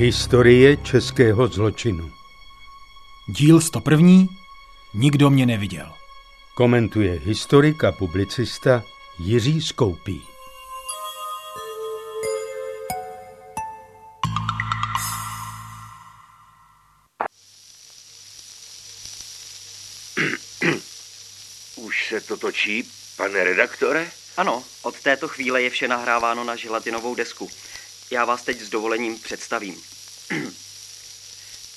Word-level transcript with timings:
Historie 0.00 0.76
českého 0.76 1.48
zločinu. 1.48 2.12
Díl 3.28 3.60
101. 3.60 4.26
Nikdo 4.94 5.30
mě 5.30 5.46
neviděl. 5.46 5.92
Komentuje 6.54 7.20
historik 7.24 7.84
a 7.84 7.92
publicista 7.92 8.84
Jiří 9.18 9.62
Skoupí. 9.62 10.22
Už 21.76 22.08
se 22.08 22.20
to 22.20 22.36
točí, 22.36 22.84
pane 23.16 23.44
redaktore? 23.44 24.10
Ano, 24.36 24.64
od 24.82 25.00
této 25.00 25.28
chvíle 25.28 25.62
je 25.62 25.70
vše 25.70 25.88
nahráváno 25.88 26.44
na 26.44 26.56
želatinovou 26.56 27.14
desku. 27.14 27.50
Já 28.10 28.24
vás 28.24 28.42
teď 28.42 28.60
s 28.60 28.68
dovolením 28.68 29.18
představím. 29.18 29.82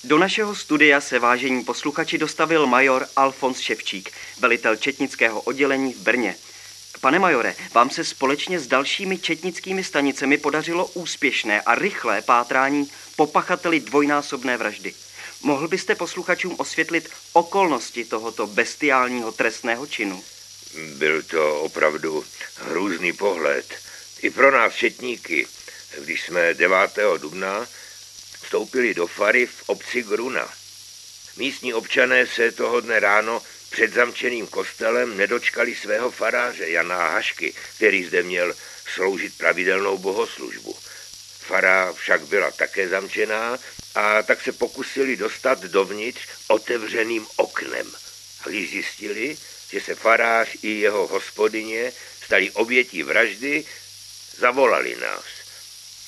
Do 0.03 0.17
našeho 0.17 0.55
studia 0.55 1.01
se 1.01 1.19
vážení 1.19 1.63
posluchači 1.63 2.17
dostavil 2.17 2.67
major 2.67 3.07
Alfons 3.15 3.59
Ševčík, 3.59 4.11
velitel 4.39 4.75
četnického 4.75 5.41
oddělení 5.41 5.93
v 5.93 5.97
Brně. 5.97 6.35
Pane 7.01 7.19
majore, 7.19 7.55
vám 7.73 7.89
se 7.89 8.03
společně 8.03 8.59
s 8.59 8.67
dalšími 8.67 9.17
četnickými 9.17 9.83
stanicemi 9.83 10.37
podařilo 10.37 10.85
úspěšné 10.85 11.61
a 11.61 11.75
rychlé 11.75 12.21
pátrání 12.21 12.91
po 13.15 13.27
pachateli 13.27 13.79
dvojnásobné 13.79 14.57
vraždy. 14.57 14.93
Mohl 15.41 15.67
byste 15.67 15.95
posluchačům 15.95 16.55
osvětlit 16.57 17.09
okolnosti 17.33 18.05
tohoto 18.05 18.47
bestiálního 18.47 19.31
trestného 19.31 19.87
činu? 19.87 20.23
Byl 20.97 21.23
to 21.23 21.61
opravdu 21.61 22.25
hrůzný 22.55 23.13
pohled. 23.13 23.75
I 24.21 24.29
pro 24.29 24.51
nás 24.51 24.73
četníky, 24.73 25.47
když 25.99 26.23
jsme 26.23 26.53
9. 26.53 26.77
dubna 27.17 27.67
vstoupili 28.43 28.93
do 28.93 29.07
fary 29.07 29.45
v 29.45 29.63
obci 29.65 30.03
Gruna. 30.03 30.53
Místní 31.37 31.73
občané 31.73 32.27
se 32.27 32.51
toho 32.51 32.81
dne 32.81 32.99
ráno 32.99 33.41
před 33.69 33.93
zamčeným 33.93 34.47
kostelem 34.47 35.17
nedočkali 35.17 35.75
svého 35.75 36.11
faráře 36.11 36.69
Jana 36.69 37.07
Hašky, 37.07 37.53
který 37.75 38.05
zde 38.05 38.23
měl 38.23 38.53
sloužit 38.93 39.37
pravidelnou 39.37 39.97
bohoslužbu. 39.97 40.77
Fara 41.39 41.93
však 41.93 42.21
byla 42.25 42.51
také 42.51 42.89
zamčená 42.89 43.59
a 43.95 44.23
tak 44.23 44.41
se 44.41 44.51
pokusili 44.51 45.15
dostat 45.15 45.61
dovnitř 45.61 46.21
otevřeným 46.47 47.27
oknem. 47.35 47.91
Když 48.45 48.69
zjistili, 48.69 49.37
že 49.71 49.81
se 49.81 49.95
farář 49.95 50.49
i 50.61 50.69
jeho 50.69 51.07
hospodyně 51.07 51.91
stali 52.25 52.51
obětí 52.51 53.03
vraždy, 53.03 53.65
zavolali 54.37 54.95
nás. 54.95 55.32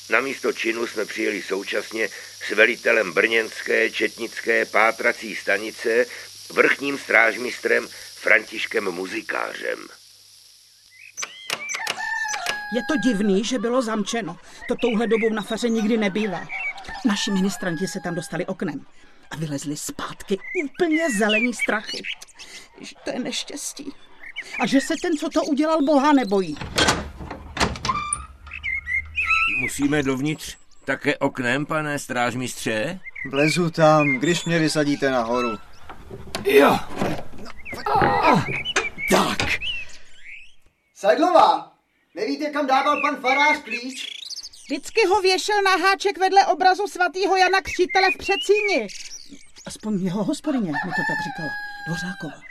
Na 0.10 0.22
místo 0.22 0.54
činu 0.54 0.88
jsme 0.88 1.06
přijeli 1.06 1.42
současně 1.42 2.10
s 2.48 2.50
velitelem 2.50 3.14
brněnské 3.14 3.90
četnické 3.90 4.66
pátrací 4.66 5.36
stanice, 5.36 6.06
vrchním 6.54 6.98
strážmistrem 6.98 7.88
Františkem 8.16 8.92
Muzikářem. 8.92 9.80
Je 12.76 12.82
to 12.90 13.10
divný, 13.10 13.44
že 13.44 13.60
bylo 13.60 13.82
zamčeno. 13.82 14.38
To 14.68 14.76
touhle 14.76 15.08
dobou 15.08 15.30
na 15.30 15.42
faře 15.42 15.70
nikdy 15.70 15.98
nebývá. 15.98 16.48
Naši 17.06 17.32
ministranti 17.32 17.88
se 17.88 18.00
tam 18.00 18.16
dostali 18.16 18.46
oknem 18.46 18.86
a 19.32 19.36
vylezli 19.36 19.78
zpátky 19.78 20.38
úplně 20.66 21.10
zelení 21.18 21.54
strachy. 21.54 22.04
Že 22.82 22.96
to 23.04 23.10
je 23.10 23.20
neštěstí. 23.20 23.94
A 24.60 24.68
že 24.68 24.82
se 24.82 24.94
ten, 25.02 25.18
co 25.18 25.30
to 25.30 25.44
udělal, 25.44 25.82
boha 25.86 26.14
nebojí. 26.14 26.58
Musíme 29.60 30.04
dovnitř 30.04 30.58
také 30.86 31.18
oknem, 31.18 31.66
pane 31.66 32.00
strážmistře? 32.00 33.00
Vlezu 33.32 33.72
tam, 33.72 34.18
když 34.20 34.46
mě 34.46 34.60
vysadíte 34.60 35.12
nahoru. 35.12 35.58
Jo. 36.46 36.80
Tak. 39.10 39.38
Sajdlová, 40.96 41.72
nevíte, 42.16 42.50
kam 42.50 42.68
dával 42.68 43.02
pan 43.02 43.22
farář 43.22 43.58
klíč? 43.64 44.16
Vždycky 44.66 45.06
ho 45.06 45.22
věšel 45.22 45.62
na 45.62 45.72
háček 45.72 46.18
vedle 46.18 46.46
obrazu 46.46 46.88
svatého 46.88 47.38
Jana 47.38 47.62
Křtitele 47.62 48.12
v 48.12 48.18
Přecíni. 48.18 48.88
Aspoň 49.66 50.06
jeho 50.06 50.24
hospodyně 50.24 50.72
mi 50.72 50.80
to 50.80 51.02
tak 51.10 51.18
říkala. 51.26 51.50
Dvořáková. 51.88 52.42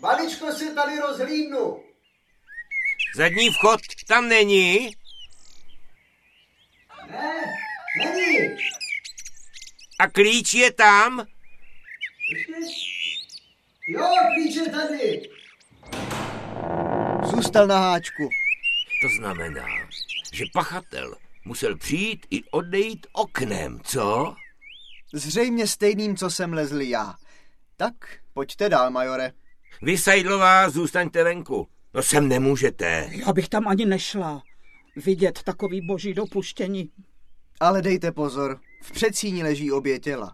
Maličko 0.00 0.52
se 0.52 0.74
tady 0.74 0.98
rozhlídnu. 0.98 1.80
Zadní 3.16 3.50
vchod 3.50 3.80
tam 4.08 4.28
není? 4.28 4.90
Ne, 7.14 7.54
není. 8.04 8.56
A 9.98 10.08
klíč 10.08 10.54
je 10.54 10.72
tam? 10.72 11.26
Jo, 13.88 14.08
klíč 14.34 14.56
je 14.56 14.70
tady. 14.70 15.22
Zůstal 17.24 17.66
na 17.66 17.78
háčku. 17.78 18.28
To 19.02 19.08
znamená, 19.18 19.66
že 20.32 20.44
pachatel 20.52 21.14
musel 21.44 21.76
přijít 21.76 22.26
i 22.30 22.44
odejít 22.44 23.06
oknem, 23.12 23.80
co? 23.84 24.34
Zřejmě 25.12 25.66
stejným, 25.66 26.16
co 26.16 26.30
jsem 26.30 26.52
lezl 26.52 26.80
já. 26.80 27.14
Tak, 27.76 27.94
pojďte 28.32 28.68
dál, 28.68 28.90
majore. 28.90 29.32
Vy, 29.82 29.98
Sajdlová, 29.98 30.70
zůstaňte 30.70 31.24
venku. 31.24 31.68
No 31.94 32.02
sem 32.02 32.28
nemůžete. 32.28 33.10
Já 33.10 33.32
bych 33.32 33.48
tam 33.48 33.68
ani 33.68 33.86
nešla. 33.86 34.42
Vidět 34.96 35.42
takový 35.42 35.80
boží 35.80 36.14
dopuštění. 36.14 36.90
Ale 37.60 37.82
dejte 37.82 38.12
pozor, 38.12 38.60
v 38.82 38.92
předsíni 38.92 39.42
leží 39.42 39.72
obě 39.72 40.00
těla. 40.00 40.32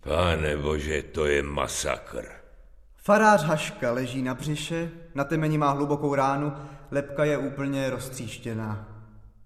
Pane 0.00 0.56
bože, 0.56 1.02
to 1.02 1.26
je 1.26 1.42
masakr. 1.42 2.24
Farář 2.96 3.42
Haška 3.42 3.92
leží 3.92 4.22
na 4.22 4.34
břiše, 4.34 4.90
na 5.14 5.24
temeni 5.24 5.58
má 5.58 5.70
hlubokou 5.70 6.14
ránu, 6.14 6.52
lepka 6.90 7.24
je 7.24 7.38
úplně 7.38 7.90
roztříštěná. 7.90 8.88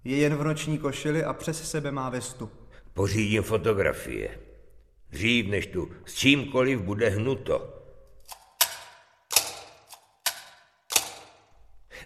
Je 0.03 0.17
jen 0.17 0.35
v 0.35 0.43
noční 0.43 0.77
košili 0.77 1.23
a 1.23 1.33
přes 1.33 1.69
sebe 1.69 1.91
má 1.91 2.09
vestu. 2.09 2.51
Pořídím 2.93 3.43
fotografie. 3.43 4.39
Dřív, 5.09 5.47
než 5.47 5.67
tu 5.67 5.91
s 6.05 6.13
čímkoliv 6.13 6.81
bude 6.81 7.09
hnuto. 7.09 7.78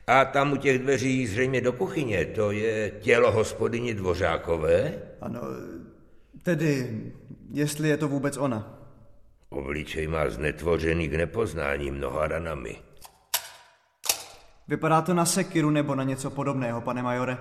A 0.07 0.25
tam 0.25 0.51
u 0.51 0.57
těch 0.57 0.79
dveří 0.79 1.27
zřejmě 1.27 1.61
do 1.61 1.73
kuchyně, 1.73 2.25
to 2.25 2.51
je 2.51 2.89
tělo 2.89 3.31
hospodyně 3.31 3.93
Dvořákové? 3.93 4.93
Ano, 5.21 5.41
tedy, 6.43 7.01
jestli 7.51 7.89
je 7.89 7.97
to 7.97 8.07
vůbec 8.07 8.37
ona. 8.37 8.79
Obličej 9.49 10.07
má 10.07 10.29
znetvořený 10.29 11.07
k 11.07 11.13
nepoznání 11.13 11.91
mnoha 11.91 12.27
ranami. 12.27 12.75
Vypadá 14.67 15.01
to 15.01 15.13
na 15.13 15.25
sekiru 15.25 15.69
nebo 15.69 15.95
na 15.95 16.03
něco 16.03 16.29
podobného, 16.29 16.81
pane 16.81 17.03
majore. 17.03 17.37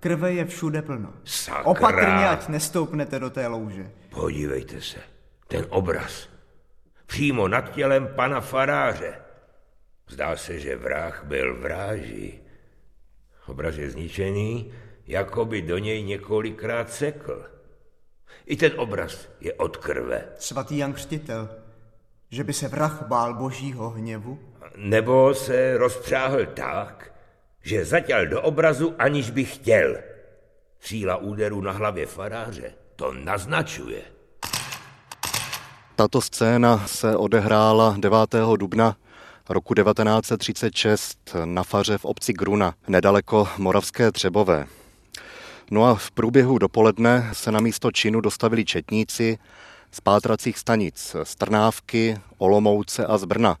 Krve 0.00 0.32
je 0.32 0.44
všude 0.44 0.82
plno. 0.82 1.12
Sakra. 1.24 1.64
Opatrně, 1.64 2.28
ať 2.28 2.48
nestoupnete 2.48 3.18
do 3.18 3.30
té 3.30 3.46
louže. 3.46 3.90
Podívejte 4.10 4.80
se, 4.80 4.98
ten 5.48 5.66
obraz. 5.68 6.28
Přímo 7.06 7.48
nad 7.48 7.70
tělem 7.72 8.08
pana 8.16 8.40
faráře. 8.40 9.14
Zdá 10.12 10.36
se, 10.36 10.58
že 10.58 10.76
vrah 10.76 11.24
byl 11.24 11.56
v 11.56 11.66
ráži. 11.66 12.40
Obraz 13.46 13.76
je 13.76 13.90
zničený, 13.90 14.72
jako 15.06 15.44
by 15.44 15.62
do 15.62 15.78
něj 15.78 16.02
několikrát 16.02 16.92
sekl. 16.92 17.44
I 18.46 18.56
ten 18.56 18.72
obraz 18.76 19.28
je 19.40 19.52
od 19.54 19.76
krve. 19.76 20.24
Svatý 20.38 20.78
Jan 20.78 20.92
Křtitel, 20.92 21.48
že 22.30 22.44
by 22.44 22.52
se 22.52 22.68
vrah 22.68 23.06
bál 23.06 23.34
božího 23.34 23.90
hněvu? 23.90 24.38
Nebo 24.76 25.34
se 25.34 25.76
rozpřáhl 25.76 26.46
tak, 26.46 27.14
že 27.62 27.84
zatěl 27.84 28.26
do 28.26 28.42
obrazu, 28.42 28.94
aniž 28.98 29.30
by 29.30 29.44
chtěl. 29.44 29.96
Síla 30.80 31.16
úderu 31.16 31.60
na 31.60 31.72
hlavě 31.72 32.06
faráře 32.06 32.74
to 32.96 33.12
naznačuje. 33.12 34.02
Tato 35.96 36.20
scéna 36.20 36.86
se 36.86 37.16
odehrála 37.16 37.96
9. 37.98 38.34
dubna 38.56 38.96
roku 39.48 39.74
1936 39.74 41.18
na 41.44 41.62
faře 41.62 41.98
v 41.98 42.04
obci 42.04 42.32
Gruna, 42.32 42.74
nedaleko 42.88 43.48
Moravské 43.58 44.12
Třebové. 44.12 44.66
No 45.70 45.84
a 45.84 45.94
v 45.94 46.10
průběhu 46.10 46.58
dopoledne 46.58 47.30
se 47.32 47.52
na 47.52 47.60
místo 47.60 47.90
činu 47.90 48.20
dostavili 48.20 48.64
četníci 48.64 49.38
z 49.92 50.00
pátracích 50.00 50.58
stanic 50.58 51.16
z 51.22 51.34
Trnávky, 51.34 52.16
Olomouce 52.38 53.06
a 53.06 53.18
z 53.18 53.24
Brna. 53.24 53.56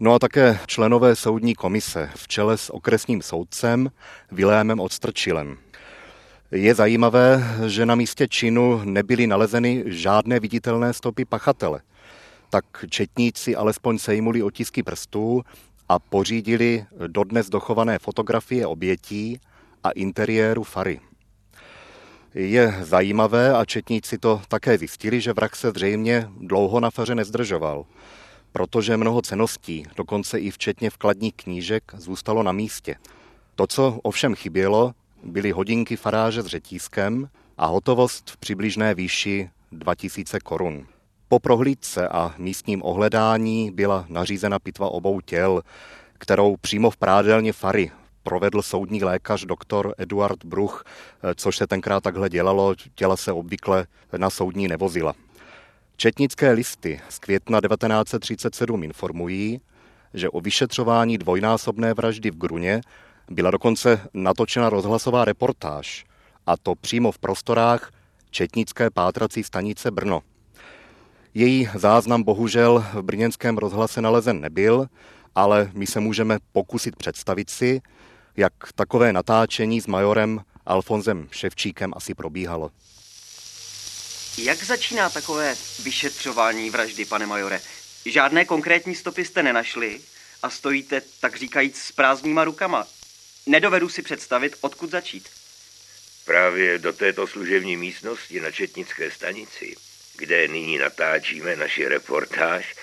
No 0.00 0.14
a 0.14 0.18
také 0.18 0.58
členové 0.66 1.16
soudní 1.16 1.54
komise 1.54 2.10
v 2.14 2.28
čele 2.28 2.56
s 2.56 2.74
okresním 2.74 3.22
soudcem 3.22 3.90
Vilémem 4.32 4.80
Odstrčilem. 4.80 5.56
Je 6.50 6.74
zajímavé, 6.74 7.44
že 7.66 7.86
na 7.86 7.94
místě 7.94 8.28
činu 8.28 8.80
nebyly 8.84 9.26
nalezeny 9.26 9.84
žádné 9.86 10.40
viditelné 10.40 10.92
stopy 10.92 11.24
pachatele. 11.24 11.80
Tak 12.50 12.64
četníci 12.90 13.56
alespoň 13.56 13.98
sejmuli 13.98 14.42
otisky 14.42 14.82
prstů 14.82 15.42
a 15.88 15.98
pořídili 15.98 16.86
dodnes 17.06 17.48
dochované 17.48 17.98
fotografie 17.98 18.66
obětí 18.66 19.40
a 19.84 19.90
interiéru 19.90 20.62
fary. 20.62 21.00
Je 22.34 22.74
zajímavé 22.80 23.54
a 23.54 23.64
četníci 23.64 24.18
to 24.18 24.42
také 24.48 24.78
zjistili, 24.78 25.20
že 25.20 25.32
vrak 25.32 25.56
se 25.56 25.70
zřejmě 25.70 26.28
dlouho 26.40 26.80
na 26.80 26.90
faře 26.90 27.14
nezdržoval, 27.14 27.84
protože 28.52 28.96
mnoho 28.96 29.22
ceností, 29.22 29.84
dokonce 29.96 30.38
i 30.38 30.50
včetně 30.50 30.90
vkladních 30.90 31.34
knížek, 31.34 31.82
zůstalo 31.96 32.42
na 32.42 32.52
místě. 32.52 32.96
To, 33.54 33.66
co 33.66 33.98
ovšem 34.02 34.34
chybělo, 34.34 34.94
byly 35.22 35.50
hodinky 35.50 35.96
faráže 35.96 36.42
s 36.42 36.46
řetízkem 36.46 37.28
a 37.58 37.66
hotovost 37.66 38.30
v 38.30 38.36
přibližné 38.36 38.94
výši 38.94 39.50
2000 39.72 40.40
korun. 40.40 40.86
Po 41.28 41.38
prohlídce 41.38 42.08
a 42.08 42.34
místním 42.38 42.82
ohledání 42.82 43.70
byla 43.70 44.06
nařízena 44.08 44.58
pitva 44.58 44.88
obou 44.88 45.20
těl, 45.20 45.62
kterou 46.18 46.56
přímo 46.56 46.90
v 46.90 46.96
prádelně 46.96 47.52
Fary 47.52 47.90
provedl 48.22 48.62
soudní 48.62 49.04
lékař 49.04 49.44
doktor 49.44 49.94
Eduard 49.98 50.44
Bruch, 50.44 50.84
což 51.34 51.56
se 51.56 51.66
tenkrát 51.66 52.02
takhle 52.02 52.28
dělalo, 52.28 52.74
těla 52.94 53.16
se 53.16 53.32
obvykle 53.32 53.86
na 54.16 54.30
soudní 54.30 54.68
nevozila. 54.68 55.14
Četnické 55.96 56.52
listy 56.52 57.00
z 57.08 57.18
května 57.18 57.60
1937 57.60 58.84
informují, 58.84 59.60
že 60.14 60.30
o 60.30 60.40
vyšetřování 60.40 61.18
dvojnásobné 61.18 61.94
vraždy 61.94 62.30
v 62.30 62.38
Gruně 62.38 62.80
byla 63.30 63.50
dokonce 63.50 64.00
natočena 64.14 64.70
rozhlasová 64.70 65.24
reportáž, 65.24 66.04
a 66.46 66.56
to 66.56 66.74
přímo 66.74 67.12
v 67.12 67.18
prostorách 67.18 67.92
Četnické 68.30 68.90
pátrací 68.90 69.44
stanice 69.44 69.90
Brno. 69.90 70.22
Její 71.38 71.68
záznam 71.74 72.22
bohužel 72.22 72.86
v 72.92 73.02
brněnském 73.02 73.58
rozhlase 73.58 74.02
nalezen 74.02 74.40
nebyl, 74.40 74.86
ale 75.34 75.70
my 75.74 75.86
se 75.86 76.00
můžeme 76.00 76.38
pokusit 76.52 76.96
představit 76.96 77.50
si, 77.50 77.80
jak 78.36 78.52
takové 78.74 79.12
natáčení 79.12 79.80
s 79.80 79.86
majorem 79.86 80.40
Alfonzem 80.66 81.28
Ševčíkem 81.30 81.92
asi 81.96 82.14
probíhalo. 82.14 82.70
Jak 84.38 84.64
začíná 84.64 85.10
takové 85.10 85.54
vyšetřování 85.82 86.70
vraždy, 86.70 87.04
pane 87.04 87.26
majore? 87.26 87.60
Žádné 88.06 88.44
konkrétní 88.44 88.94
stopy 88.94 89.24
jste 89.24 89.42
nenašli 89.42 90.00
a 90.42 90.50
stojíte, 90.50 91.02
tak 91.20 91.36
říkajíc, 91.36 91.76
s 91.76 91.92
prázdnýma 91.92 92.44
rukama. 92.44 92.86
Nedovedu 93.46 93.88
si 93.88 94.02
představit, 94.02 94.56
odkud 94.60 94.90
začít. 94.90 95.28
Právě 96.24 96.78
do 96.78 96.92
této 96.92 97.26
služební 97.26 97.76
místnosti 97.76 98.40
na 98.40 98.50
Četnické 98.50 99.10
stanici, 99.10 99.76
kde 100.18 100.48
nyní 100.48 100.78
natáčíme 100.78 101.56
naši 101.56 101.88
reportáž, 101.88 102.74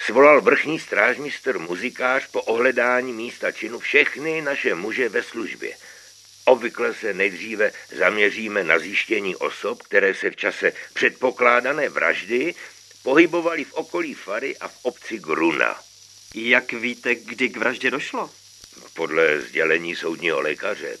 svolal 0.00 0.40
vrchní 0.40 0.78
strážmistr 0.78 1.58
muzikář 1.58 2.26
po 2.26 2.42
ohledání 2.42 3.12
místa 3.12 3.52
činu 3.52 3.78
všechny 3.78 4.42
naše 4.42 4.74
muže 4.74 5.08
ve 5.08 5.22
službě. 5.22 5.76
Obvykle 6.44 6.94
se 6.94 7.14
nejdříve 7.14 7.72
zaměříme 7.96 8.64
na 8.64 8.78
zjištění 8.78 9.36
osob, 9.36 9.82
které 9.82 10.14
se 10.14 10.30
v 10.30 10.36
čase 10.36 10.72
předpokládané 10.94 11.88
vraždy 11.88 12.54
pohybovali 13.02 13.64
v 13.64 13.72
okolí 13.72 14.14
Fary 14.14 14.56
a 14.56 14.68
v 14.68 14.78
obci 14.82 15.18
Gruna. 15.18 15.80
Jak 16.34 16.72
víte, 16.72 17.14
kdy 17.14 17.48
k 17.48 17.56
vraždě 17.56 17.90
došlo? 17.90 18.30
Podle 18.94 19.40
sdělení 19.40 19.96
soudního 19.96 20.40
lékaře, 20.40 20.98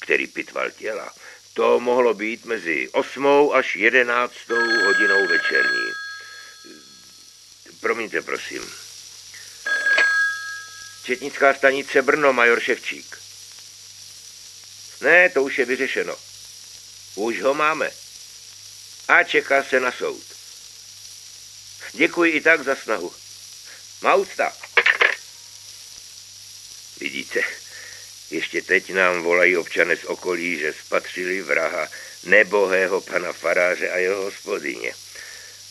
který 0.00 0.26
pitval 0.26 0.70
těla, 0.70 1.12
to 1.58 1.80
mohlo 1.80 2.14
být 2.14 2.44
mezi 2.44 2.88
8 2.92 3.50
až 3.54 3.76
11 3.76 4.32
hodinou 4.84 5.26
večerní. 5.26 5.90
Promiňte, 7.80 8.22
prosím. 8.22 8.62
Četnická 11.04 11.54
stanice 11.54 12.02
Brno, 12.02 12.32
major 12.32 12.60
Ševčík. 12.60 13.18
Ne, 15.00 15.30
to 15.30 15.42
už 15.42 15.58
je 15.58 15.64
vyřešeno. 15.64 16.16
Už 17.14 17.42
ho 17.42 17.54
máme. 17.54 17.90
A 19.08 19.24
čeká 19.24 19.64
se 19.64 19.80
na 19.80 19.92
soud. 19.92 20.24
Děkuji 21.92 22.32
i 22.32 22.40
tak 22.40 22.64
za 22.64 22.76
snahu. 22.76 23.12
Mausta. 24.02 24.52
Vidíte, 27.00 27.40
ještě 28.30 28.62
teď 28.62 28.92
nám 28.92 29.22
volají 29.22 29.56
občané 29.56 29.96
z 29.96 30.04
okolí, 30.04 30.58
že 30.58 30.72
spatřili 30.72 31.42
vraha 31.42 31.88
nebohého 32.24 33.00
pana 33.00 33.32
faráře 33.32 33.90
a 33.90 33.96
jeho 33.96 34.22
hospodyně. 34.22 34.92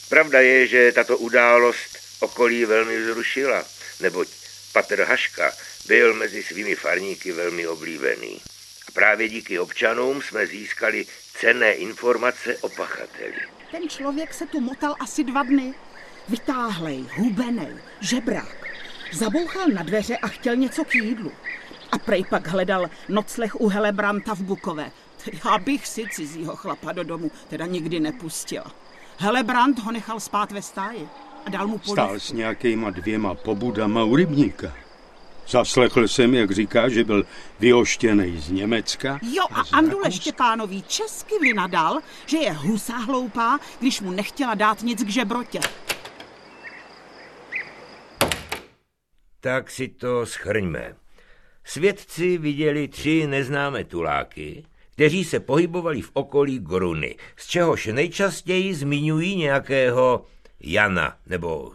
Pravda 0.10 0.42
je, 0.42 0.68
že 0.68 0.92
tato 0.92 1.18
událost 1.18 1.98
okolí 2.20 2.66
velmi 2.66 3.04
zrušila, 3.04 3.66
neboť 4.00 4.28
Patr 4.74 5.02
Haška 5.02 5.52
byl 5.88 6.14
mezi 6.14 6.44
svými 6.44 6.76
farníky 6.76 7.32
velmi 7.32 7.68
oblíbený. 7.68 8.42
A 8.88 8.92
právě 8.92 9.30
díky 9.30 9.60
občanům 9.60 10.22
jsme 10.22 10.48
získali 10.48 11.06
cenné 11.40 11.74
informace 11.74 12.58
o 12.58 12.70
pachateli. 12.70 13.36
Ten 13.72 13.90
člověk 13.90 14.34
se 14.34 14.46
tu 14.46 14.60
motal 14.60 14.96
asi 15.00 15.24
dva 15.24 15.44
dny. 15.44 15.74
Vytáhlej, 16.30 17.06
hubenej, 17.16 17.78
žebrák. 18.02 18.68
Zabouchal 19.14 19.68
na 19.68 19.84
dveře 19.84 20.18
a 20.18 20.28
chtěl 20.28 20.56
něco 20.56 20.86
k 20.86 20.96
jídlu. 20.96 21.32
A 21.98 22.00
prej 22.00 22.26
pak 22.30 22.48
hledal 22.48 22.90
nocleh 23.10 23.62
u 23.62 23.68
Helebranta 23.68 24.36
v 24.36 24.42
Bukové. 24.42 24.92
Já 25.46 25.58
bych 25.58 25.88
si 25.88 26.06
cizího 26.12 26.56
chlapa 26.56 26.92
do 26.92 27.04
domu 27.04 27.32
teda 27.50 27.66
nikdy 27.66 28.00
nepustila. 28.00 28.72
Helebrant 29.18 29.80
ho 29.80 29.92
nechal 29.92 30.20
spát 30.20 30.52
ve 30.52 30.62
stáji 30.62 31.10
a 31.46 31.50
dal 31.50 31.68
mu 31.68 31.78
polívku. 31.78 31.92
Stál 31.92 32.20
s 32.20 32.32
nějakýma 32.32 32.90
dvěma 32.90 33.36
pobudama 33.36 34.04
u 34.04 34.16
rybníka. 34.16 34.74
Zaslechl 35.48 36.08
jsem, 36.08 36.34
jak 36.34 36.52
říká, 36.52 36.90
že 36.90 37.04
byl 37.04 37.26
vyoštěný 37.60 38.38
z 38.38 38.50
Německa. 38.52 39.20
Jo 39.22 39.44
a 39.52 39.64
z 39.66 39.74
Andule. 39.74 40.12
Štěpánový 40.12 40.84
česky 40.84 41.36
vynadal, 41.42 42.00
že 42.26 42.38
je 42.38 42.52
husa 42.52 42.98
hloupá, 42.98 43.60
když 43.80 44.02
mu 44.02 44.12
nechtěla 44.12 44.54
dát 44.54 44.82
nic 44.82 45.04
k 45.04 45.10
žebrotě. 45.10 45.60
Tak 49.40 49.72
si 49.72 49.88
to 49.88 50.26
schrňme. 50.26 50.96
Svědci 51.70 52.38
viděli 52.38 52.88
tři 52.88 53.28
neznámé 53.28 53.84
tuláky, 53.84 54.64
kteří 54.94 55.24
se 55.24 55.40
pohybovali 55.40 56.02
v 56.02 56.12
okolí 56.14 56.60
Gruny, 56.60 57.16
z 57.38 57.48
čehož 57.48 57.86
nejčastěji 57.86 58.74
zmiňují 58.74 59.36
nějakého 59.36 60.26
Jana 60.60 61.18
nebo 61.26 61.72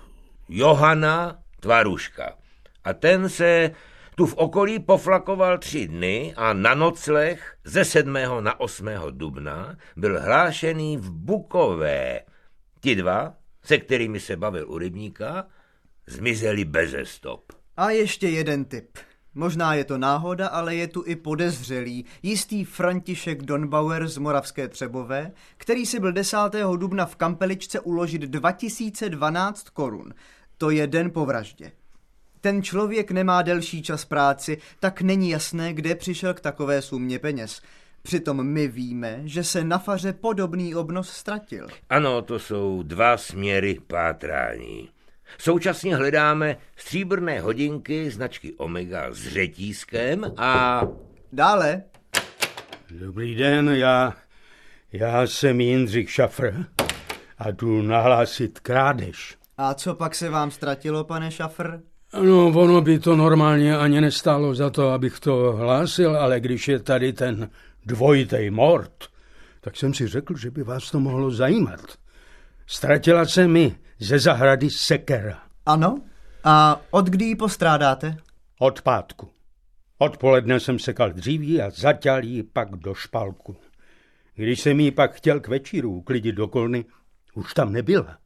Johana 0.48 1.38
Tvaruška. 1.60 2.36
A 2.84 2.92
ten 2.92 3.28
se 3.28 3.70
tu 4.14 4.26
v 4.26 4.34
okolí 4.34 4.78
poflakoval 4.78 5.58
tři 5.58 5.88
dny 5.88 6.34
a 6.36 6.52
na 6.52 6.74
nocleh 6.74 7.56
ze 7.64 7.84
7. 7.84 8.12
na 8.40 8.60
8. 8.60 8.88
dubna 9.10 9.76
byl 9.96 10.20
hlášený 10.20 10.96
v 10.96 11.10
Bukové. 11.10 12.20
Ti 12.80 12.94
dva, 12.94 13.34
se 13.64 13.78
kterými 13.78 14.20
se 14.20 14.36
bavil 14.36 14.70
u 14.70 14.78
rybníka, 14.78 15.46
zmizeli 16.06 16.64
beze 16.64 17.04
stop. 17.04 17.52
A 17.76 17.90
ještě 17.90 18.28
jeden 18.28 18.64
tip. 18.64 18.98
Možná 19.34 19.74
je 19.74 19.84
to 19.84 19.98
náhoda, 19.98 20.48
ale 20.48 20.74
je 20.74 20.88
tu 20.88 21.04
i 21.06 21.16
podezřelý, 21.16 22.04
jistý 22.22 22.64
František 22.64 23.42
Donbauer 23.42 24.08
z 24.08 24.18
Moravské 24.18 24.68
Třebové, 24.68 25.32
který 25.56 25.86
si 25.86 26.00
byl 26.00 26.12
10. 26.12 26.36
dubna 26.76 27.06
v 27.06 27.16
Kampeličce 27.16 27.80
uložit 27.80 28.22
2012 28.22 29.70
korun. 29.70 30.14
To 30.58 30.70
je 30.70 30.86
den 30.86 31.10
po 31.10 31.26
vraždě. 31.26 31.72
Ten 32.40 32.62
člověk 32.62 33.10
nemá 33.10 33.42
delší 33.42 33.82
čas 33.82 34.04
práci, 34.04 34.58
tak 34.80 35.02
není 35.02 35.30
jasné, 35.30 35.72
kde 35.72 35.94
přišel 35.94 36.34
k 36.34 36.40
takové 36.40 36.82
sumě 36.82 37.18
peněz. 37.18 37.62
Přitom 38.02 38.46
my 38.46 38.68
víme, 38.68 39.20
že 39.24 39.44
se 39.44 39.64
na 39.64 39.78
faře 39.78 40.12
podobný 40.12 40.74
obnos 40.74 41.10
ztratil. 41.10 41.66
Ano, 41.90 42.22
to 42.22 42.38
jsou 42.38 42.82
dva 42.82 43.16
směry 43.16 43.78
pátrání. 43.86 44.88
Současně 45.38 45.96
hledáme 45.96 46.56
stříbrné 46.76 47.40
hodinky 47.40 48.10
značky 48.10 48.52
Omega 48.52 49.06
s 49.12 49.28
řetízkem 49.28 50.32
a 50.36 50.82
Dále, 51.32 51.82
Dobrý 52.90 53.34
den, 53.34 53.68
já, 53.68 54.14
já 54.92 55.22
jsem 55.26 55.60
Jindřich 55.60 56.10
Šafr 56.10 56.64
a 57.38 57.50
jdu 57.50 57.82
nahlásit 57.82 58.60
krádež. 58.60 59.36
a 59.58 59.74
co 59.74 59.94
pak 59.94 60.14
se 60.14 60.28
vám 60.28 60.50
ztratilo, 60.50 61.04
pane 61.04 61.30
Šafr? 61.30 61.80
No, 62.22 62.46
ono 62.48 62.80
by 62.80 62.98
to 62.98 63.16
normálně 63.16 63.76
ani 63.78 64.00
nestálo 64.00 64.54
za 64.54 64.70
to, 64.70 64.88
abych 64.90 65.20
to 65.20 65.52
hlásil, 65.52 66.16
ale 66.16 66.40
když 66.40 66.68
je 66.68 66.78
tady 66.78 67.12
ten 67.12 67.50
dvojitej 67.86 68.50
mort, 68.50 68.92
tak 69.60 69.76
jsem 69.76 69.94
si 69.94 70.06
řekl, 70.06 70.36
že 70.36 70.50
by 70.50 70.62
vás 70.62 70.90
to 70.90 71.00
mohlo 71.00 71.30
zajímat. 71.30 71.80
Ztratila 72.66 73.24
se 73.24 73.48
mi 73.48 73.76
ze 74.02 74.18
zahrady 74.18 74.70
sekera 74.70 75.42
Ano? 75.66 76.00
A 76.44 76.80
od 76.90 77.06
kdy 77.06 77.24
ji 77.24 77.36
postrádáte? 77.36 78.16
od 78.58 78.82
pátku. 78.82 79.28
Odpoledne 79.98 80.60
jsem 80.60 80.78
sekal 80.78 81.12
dříví 81.12 81.62
a 81.62 81.70
zaťal 81.70 82.24
ji 82.24 82.42
pak 82.42 82.70
do 82.76 82.94
špalku. 82.94 83.56
Když 84.34 84.60
jsem 84.60 84.80
ji 84.80 84.90
pak 84.90 85.14
chtěl 85.14 85.40
k 85.40 85.48
večíru 85.48 85.90
uklidit 85.92 86.34
do 86.34 86.48
kolny, 86.48 86.84
už 87.34 87.54
tam 87.54 87.72
nebyla. 87.72 88.18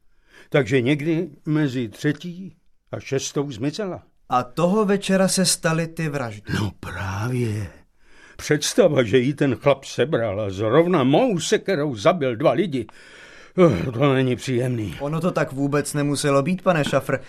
Takže 0.49 0.81
někdy 0.81 1.29
mezi 1.45 1.89
třetí 1.89 2.55
a 2.91 2.99
šestou 2.99 3.51
zmizela. 3.51 4.03
A 4.29 4.43
toho 4.43 4.85
večera 4.85 5.27
se 5.27 5.45
staly 5.45 5.87
ty 5.87 6.09
vraždy. 6.09 6.53
No 6.53 6.71
právě. 6.79 7.67
Představa, 8.37 9.03
že 9.03 9.17
jí 9.17 9.33
ten 9.33 9.55
chlap 9.55 9.83
sebral 9.83 10.41
a 10.41 10.49
zrovna 10.49 11.03
mou 11.03 11.39
sekerou 11.39 11.95
zabil 11.95 12.35
dva 12.35 12.51
lidi, 12.51 12.87
eh, 13.57 13.91
to 13.91 14.13
není 14.13 14.35
příjemný. 14.35 14.95
Ono 14.99 15.21
to 15.21 15.31
tak 15.31 15.51
vůbec 15.51 15.93
nemuselo 15.93 16.43
být, 16.43 16.61
pane 16.61 16.83
Šafr. 16.85 17.19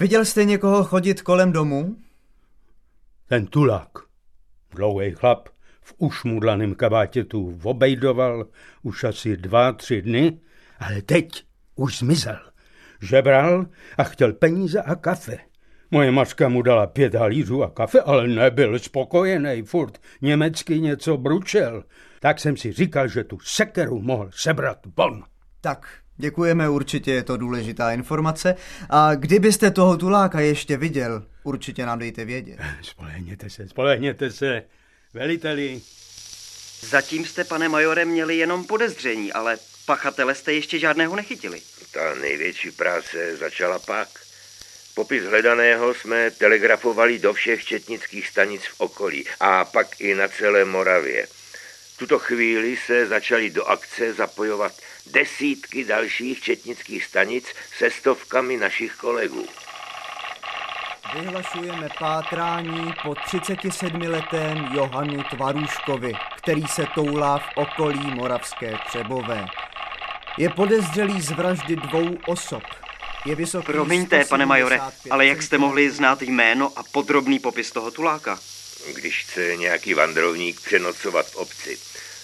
Viděl 0.00 0.24
jste 0.24 0.44
někoho 0.44 0.84
chodit 0.84 1.22
kolem 1.22 1.52
domu? 1.52 1.96
Ten 3.28 3.46
tulák, 3.46 3.90
dlouhý 4.74 5.12
chlap, 5.12 5.48
v 5.82 5.94
ušmudlaném 5.98 6.74
kabátě 6.74 7.24
tu 7.24 7.58
obejdoval 7.62 8.46
už 8.82 9.04
asi 9.04 9.36
dva, 9.36 9.72
tři 9.72 10.02
dny, 10.02 10.38
ale 10.78 11.02
teď 11.02 11.44
už 11.74 11.98
zmizel. 11.98 12.38
Žebral 13.02 13.66
a 13.98 14.04
chtěl 14.04 14.32
peníze 14.32 14.82
a 14.82 14.94
kafe. 14.94 15.38
Moje 15.90 16.10
mačka 16.10 16.48
mu 16.48 16.62
dala 16.62 16.86
pět 16.86 17.14
halířů 17.14 17.62
a 17.62 17.70
kafe, 17.70 18.00
ale 18.00 18.28
nebyl 18.28 18.78
spokojený, 18.78 19.62
furt 19.62 20.00
německy 20.22 20.80
něco 20.80 21.16
bručel. 21.16 21.84
Tak 22.20 22.40
jsem 22.40 22.56
si 22.56 22.72
říkal, 22.72 23.08
že 23.08 23.24
tu 23.24 23.38
sekeru 23.40 24.02
mohl 24.02 24.30
sebrat 24.32 24.78
von. 24.96 25.24
Tak, 25.66 25.88
děkujeme, 26.16 26.68
určitě 26.68 27.12
je 27.12 27.22
to 27.22 27.36
důležitá 27.36 27.92
informace. 27.92 28.54
A 28.90 29.14
kdybyste 29.14 29.70
toho 29.70 29.96
tuláka 29.96 30.40
ještě 30.40 30.76
viděl, 30.76 31.22
určitě 31.42 31.86
nám 31.86 31.98
dejte 31.98 32.24
vědět. 32.24 32.58
Spolehněte 32.82 33.50
se, 33.50 33.68
spolehněte 33.68 34.30
se. 34.30 34.62
Veliteli. 35.14 35.80
Zatím 36.80 37.24
jste, 37.24 37.44
pane 37.44 37.68
majore, 37.68 38.04
měli 38.04 38.36
jenom 38.36 38.64
podezření, 38.64 39.32
ale 39.32 39.58
pachatele 39.86 40.34
jste 40.34 40.52
ještě 40.52 40.78
žádného 40.78 41.16
nechytili. 41.16 41.60
Ta 41.92 42.14
největší 42.14 42.70
práce 42.70 43.36
začala 43.36 43.78
pak. 43.78 44.08
Popis 44.94 45.24
hledaného 45.24 45.94
jsme 45.94 46.30
telegrafovali 46.30 47.18
do 47.18 47.32
všech 47.32 47.64
četnických 47.64 48.28
stanic 48.28 48.62
v 48.62 48.80
okolí 48.80 49.24
a 49.40 49.64
pak 49.64 50.00
i 50.00 50.14
na 50.14 50.28
celé 50.28 50.64
Moravě. 50.64 51.26
V 51.94 51.98
tuto 51.98 52.18
chvíli 52.18 52.76
se 52.86 53.06
začaly 53.06 53.50
do 53.50 53.64
akce 53.64 54.14
zapojovat 54.14 54.72
desítky 55.06 55.84
dalších 55.84 56.40
četnických 56.40 57.04
stanic 57.04 57.44
se 57.78 57.90
stovkami 57.90 58.56
našich 58.56 58.94
kolegů. 58.94 59.46
Vyhlašujeme 61.14 61.88
pátrání 61.98 62.92
po 63.02 63.10
37-letém 63.10 64.68
Johanu 64.74 65.22
Tvarůškovi, 65.22 66.12
který 66.36 66.66
se 66.66 66.86
toulá 66.94 67.38
v 67.38 67.48
okolí 67.54 68.14
Moravské 68.14 68.78
Třebové. 68.88 69.46
Je 70.38 70.50
podezřelý 70.50 71.20
z 71.20 71.30
vraždy 71.30 71.76
dvou 71.76 72.18
osob. 72.26 72.62
Je 73.24 73.34
vysoký 73.34 73.72
Promiňte, 73.72 74.24
pane 74.24 74.46
majore, 74.46 74.76
175 74.76 75.12
ale 75.12 75.26
jak 75.26 75.42
jste 75.42 75.58
mohli 75.58 75.90
znát 75.90 76.22
jméno 76.22 76.72
a 76.76 76.82
podrobný 76.92 77.38
popis 77.38 77.70
toho 77.70 77.90
tuláka? 77.90 78.38
Když 78.94 79.24
chce 79.24 79.56
nějaký 79.56 79.94
vandrovník 79.94 80.60
přenocovat 80.60 81.26
v 81.26 81.36
obci, 81.36 81.78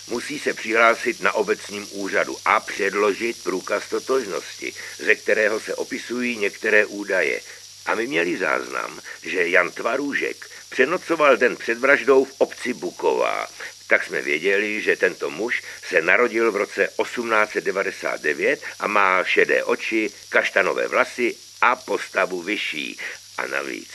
musí 0.08 0.38
se 0.38 0.54
přihlásit 0.54 1.20
na 1.20 1.32
obecním 1.32 1.88
úřadu 1.90 2.36
a 2.44 2.60
předložit 2.60 3.42
průkaz 3.42 3.88
totožnosti, 3.88 4.72
ze 4.98 5.14
kterého 5.14 5.60
se 5.60 5.74
opisují 5.74 6.36
některé 6.36 6.86
údaje. 6.86 7.40
A 7.86 7.94
my 7.94 8.06
měli 8.06 8.36
záznam, 8.36 9.00
že 9.22 9.48
Jan 9.48 9.70
Tvarůžek 9.70 10.50
přenocoval 10.70 11.36
den 11.36 11.56
před 11.56 11.78
vraždou 11.78 12.24
v 12.24 12.34
obci 12.38 12.74
Buková. 12.74 13.48
Tak 13.86 14.04
jsme 14.04 14.22
věděli, 14.22 14.82
že 14.82 14.96
tento 14.96 15.30
muž 15.30 15.62
se 15.88 16.02
narodil 16.02 16.52
v 16.52 16.56
roce 16.56 16.88
1899 17.02 18.62
a 18.80 18.86
má 18.86 19.24
šedé 19.24 19.64
oči, 19.64 20.10
kaštanové 20.28 20.88
vlasy 20.88 21.36
a 21.60 21.76
postavu 21.76 22.42
vyšší. 22.42 22.98
A 23.38 23.46
navíc, 23.46 23.90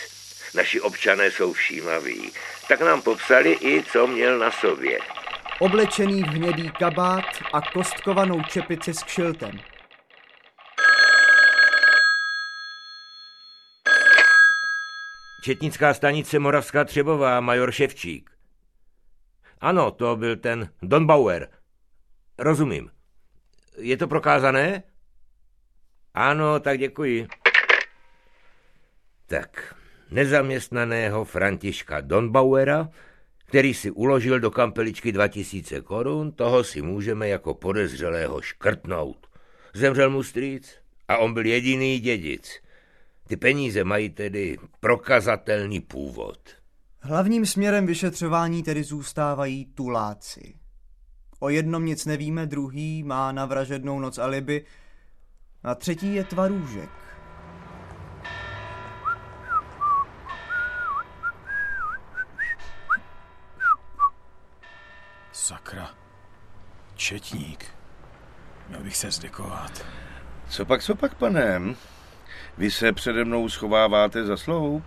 naši 0.53 0.81
občané 0.81 1.31
jsou 1.31 1.53
všímaví, 1.53 2.33
tak 2.67 2.79
nám 2.81 3.01
popsali 3.01 3.57
i, 3.61 3.83
co 3.91 4.07
měl 4.07 4.39
na 4.39 4.51
sobě. 4.51 4.99
Oblečený 5.59 6.23
v 6.23 6.27
hnědý 6.27 6.71
kabát 6.71 7.25
a 7.53 7.61
kostkovanou 7.61 8.43
čepici 8.43 8.93
s 8.93 9.03
kšiltem. 9.03 9.51
Četnická 15.43 15.93
stanice 15.93 16.39
Moravská 16.39 16.83
Třebová, 16.83 17.39
major 17.41 17.71
Ševčík. 17.71 18.29
Ano, 19.61 19.91
to 19.91 20.15
byl 20.15 20.35
ten 20.35 20.69
Don 20.81 21.05
Bauer. 21.05 21.49
Rozumím. 22.37 22.91
Je 23.77 23.97
to 23.97 24.07
prokázané? 24.07 24.83
Ano, 26.13 26.59
tak 26.59 26.79
děkuji. 26.79 27.27
Tak, 29.25 29.75
nezaměstnaného 30.11 31.25
Františka 31.25 32.01
Donbauera, 32.01 32.89
který 33.47 33.73
si 33.73 33.91
uložil 33.91 34.39
do 34.39 34.51
kampeličky 34.51 35.11
2000 35.11 35.81
korun, 35.81 36.31
toho 36.31 36.63
si 36.63 36.81
můžeme 36.81 37.27
jako 37.27 37.53
podezřelého 37.53 38.41
škrtnout. 38.41 39.27
Zemřel 39.73 40.09
mu 40.09 40.23
strýc 40.23 40.75
a 41.07 41.17
on 41.17 41.33
byl 41.33 41.45
jediný 41.45 41.99
dědic. 41.99 42.61
Ty 43.27 43.37
peníze 43.37 43.83
mají 43.83 44.09
tedy 44.09 44.57
prokazatelný 44.79 45.79
původ. 45.79 46.39
Hlavním 46.99 47.45
směrem 47.45 47.85
vyšetřování 47.85 48.63
tedy 48.63 48.83
zůstávají 48.83 49.65
tuláci. 49.65 50.53
O 51.39 51.49
jednom 51.49 51.85
nic 51.85 52.05
nevíme, 52.05 52.45
druhý 52.45 53.03
má 53.03 53.31
na 53.31 53.45
vražednou 53.45 53.99
noc 53.99 54.17
alibi 54.17 54.65
a 55.63 55.75
třetí 55.75 56.15
je 56.15 56.23
tvarůžek. 56.23 57.06
Sakra. 65.37 65.89
Četník. 66.95 67.65
Měl 68.69 68.79
bych 68.81 68.97
se 68.97 69.11
zdekovat. 69.11 69.85
Co 70.49 70.65
pak, 70.65 70.83
co 70.83 70.95
pak, 70.95 71.15
panem? 71.15 71.75
Vy 72.57 72.71
se 72.71 72.93
přede 72.93 73.25
mnou 73.25 73.49
schováváte 73.49 74.25
za 74.25 74.37
sloup? 74.37 74.83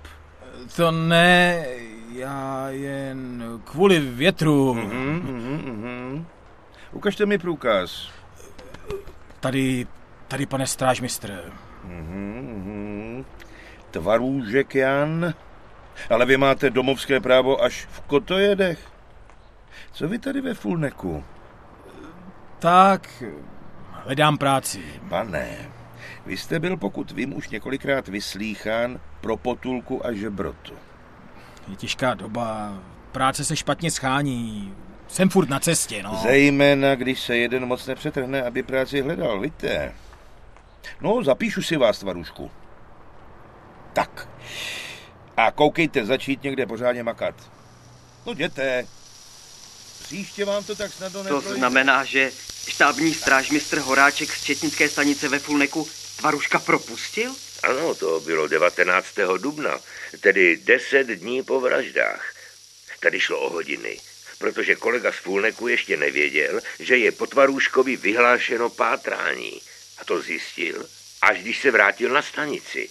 To 0.76 0.90
ne, 0.90 1.66
já 2.12 2.68
jen 2.68 3.44
kvůli 3.64 4.00
větru. 4.00 4.74
Mhm, 4.74 5.14
mhm, 5.24 5.62
mhm. 5.64 6.26
Ukažte 6.92 7.26
mi 7.26 7.38
průkaz. 7.38 8.10
Tady, 9.40 9.86
tady 10.28 10.46
pane 10.46 10.66
strážmistr. 10.66 11.52
Mhm, 11.84 12.52
mhm. 12.54 13.24
Tvarůžek 13.90 14.74
Jan. 14.74 15.34
Ale 16.10 16.26
vy 16.26 16.36
máte 16.36 16.70
domovské 16.70 17.20
právo 17.20 17.62
až 17.62 17.86
v 17.90 18.00
Kotojedech. 18.00 18.89
Co 19.92 20.08
vy 20.08 20.18
tady 20.18 20.40
ve 20.40 20.54
Fulneku? 20.54 21.24
Tak, 22.58 23.24
hledám 23.90 24.38
práci. 24.38 24.82
Pane, 25.08 25.70
vy 26.26 26.36
jste 26.36 26.58
byl, 26.58 26.76
pokud 26.76 27.10
vím, 27.10 27.36
už 27.36 27.48
několikrát 27.48 28.08
vyslýchán 28.08 29.00
pro 29.20 29.36
potulku 29.36 30.06
a 30.06 30.12
žebrotu. 30.12 30.72
Je 31.68 31.76
těžká 31.76 32.14
doba, 32.14 32.78
práce 33.12 33.44
se 33.44 33.56
špatně 33.56 33.90
schání. 33.90 34.74
Jsem 35.08 35.28
furt 35.28 35.48
na 35.48 35.60
cestě, 35.60 36.02
no. 36.02 36.20
Zejména, 36.22 36.94
když 36.94 37.20
se 37.20 37.36
jeden 37.36 37.66
moc 37.66 37.86
nepřetrhne, 37.86 38.42
aby 38.42 38.62
práci 38.62 39.00
hledal, 39.00 39.40
víte? 39.40 39.94
No, 41.00 41.22
zapíšu 41.22 41.62
si 41.62 41.76
vás, 41.76 41.98
tvarušku. 41.98 42.50
Tak. 43.92 44.28
A 45.36 45.50
koukejte 45.50 46.06
začít 46.06 46.42
někde 46.42 46.66
pořádně 46.66 47.02
makat. 47.02 47.34
No 48.26 48.32
jděte. 48.32 48.84
Příště 50.10 50.44
vám 50.44 50.64
to 50.64 50.74
tak 50.74 50.92
snadno 50.92 51.24
To 51.24 51.34
neprojde. 51.34 51.58
znamená, 51.58 52.04
že 52.04 52.32
štábní 52.68 53.14
strážmistr 53.14 53.78
Horáček 53.78 54.32
z 54.32 54.42
Četnické 54.44 54.88
stanice 54.88 55.28
ve 55.28 55.38
Fulneku 55.38 55.88
Tvaruška 56.16 56.58
propustil? 56.58 57.34
Ano, 57.62 57.94
to 57.94 58.20
bylo 58.20 58.48
19. 58.48 59.06
dubna, 59.38 59.80
tedy 60.20 60.56
10 60.64 61.06
dní 61.06 61.42
po 61.42 61.60
vraždách. 61.60 62.34
Tady 63.00 63.20
šlo 63.20 63.40
o 63.40 63.50
hodiny, 63.50 64.00
protože 64.38 64.74
kolega 64.74 65.12
z 65.12 65.16
Fulneku 65.16 65.68
ještě 65.68 65.96
nevěděl, 65.96 66.60
že 66.80 66.96
je 66.96 67.12
po 67.12 67.26
Tvarůškovi 67.26 67.96
vyhlášeno 67.96 68.70
pátrání. 68.70 69.60
A 69.98 70.04
to 70.04 70.22
zjistil, 70.22 70.86
až 71.22 71.38
když 71.38 71.60
se 71.60 71.70
vrátil 71.70 72.10
na 72.10 72.22
stanici. 72.22 72.88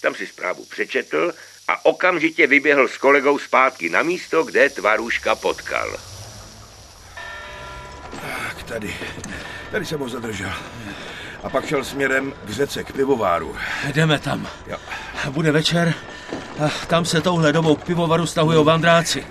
Tam 0.00 0.14
si 0.14 0.26
zprávu 0.26 0.64
přečetl 0.64 1.34
a 1.68 1.84
okamžitě 1.84 2.46
vyběhl 2.46 2.88
s 2.88 2.96
kolegou 2.96 3.38
zpátky 3.38 3.88
na 3.88 4.02
místo, 4.02 4.42
kde 4.44 4.70
Tvarůška 4.70 5.34
potkal. 5.34 6.00
Tady. 8.62 8.94
Tady 9.70 9.86
jsem 9.86 10.00
ho 10.00 10.08
zadržel. 10.08 10.52
A 11.42 11.50
pak 11.50 11.66
šel 11.66 11.84
směrem 11.84 12.32
k 12.44 12.50
řece, 12.50 12.84
k 12.84 12.92
pivováru. 12.92 13.56
Jdeme 13.92 14.18
tam. 14.18 14.46
Jo. 14.66 14.76
Bude 15.30 15.52
večer 15.52 15.94
a 16.64 16.68
tam 16.86 17.04
se 17.04 17.20
touhle 17.20 17.52
dobou 17.52 17.76
k 17.76 17.84
pivovaru 17.84 18.26
stahují 18.26 18.64
vandráci. 18.64 19.26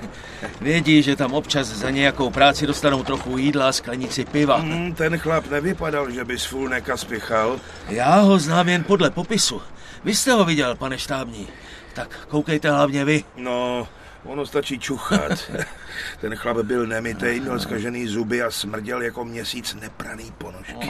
Vědí, 0.61 1.03
že 1.03 1.15
tam 1.15 1.33
občas 1.33 1.67
za 1.67 1.89
nějakou 1.89 2.29
práci 2.29 2.67
dostanou 2.67 3.03
trochu 3.03 3.38
jídla 3.38 3.69
a 3.69 3.71
sklenici 3.71 4.25
piva. 4.25 4.57
Hmm, 4.57 4.93
ten 4.93 5.17
chlap 5.17 5.50
nevypadal, 5.50 6.11
že 6.11 6.23
by 6.23 6.39
z 6.39 6.45
Fulneka 6.45 6.97
spěchal. 6.97 7.59
Já 7.89 8.19
ho 8.19 8.39
znám 8.39 8.69
jen 8.69 8.83
podle 8.83 9.09
popisu. 9.09 9.61
Vy 10.03 10.15
jste 10.15 10.31
ho 10.31 10.45
viděl, 10.45 10.75
pane 10.75 10.97
štábní. 10.97 11.47
Tak 11.93 12.19
koukejte 12.27 12.71
hlavně 12.71 13.05
vy. 13.05 13.23
No, 13.38 13.88
Ono 14.24 14.46
stačí 14.46 14.80
čuchat. 14.80 15.51
Ten 16.22 16.36
chlap 16.36 16.58
byl 16.58 16.88
nemitej, 16.88 17.40
měl 17.40 17.60
zkažený 17.60 18.08
zuby 18.08 18.44
a 18.44 18.51
smrděl 18.51 19.01
jako 19.01 19.25
měsíc 19.25 19.75
nepraný 19.75 20.32
ponožky. 20.38 20.90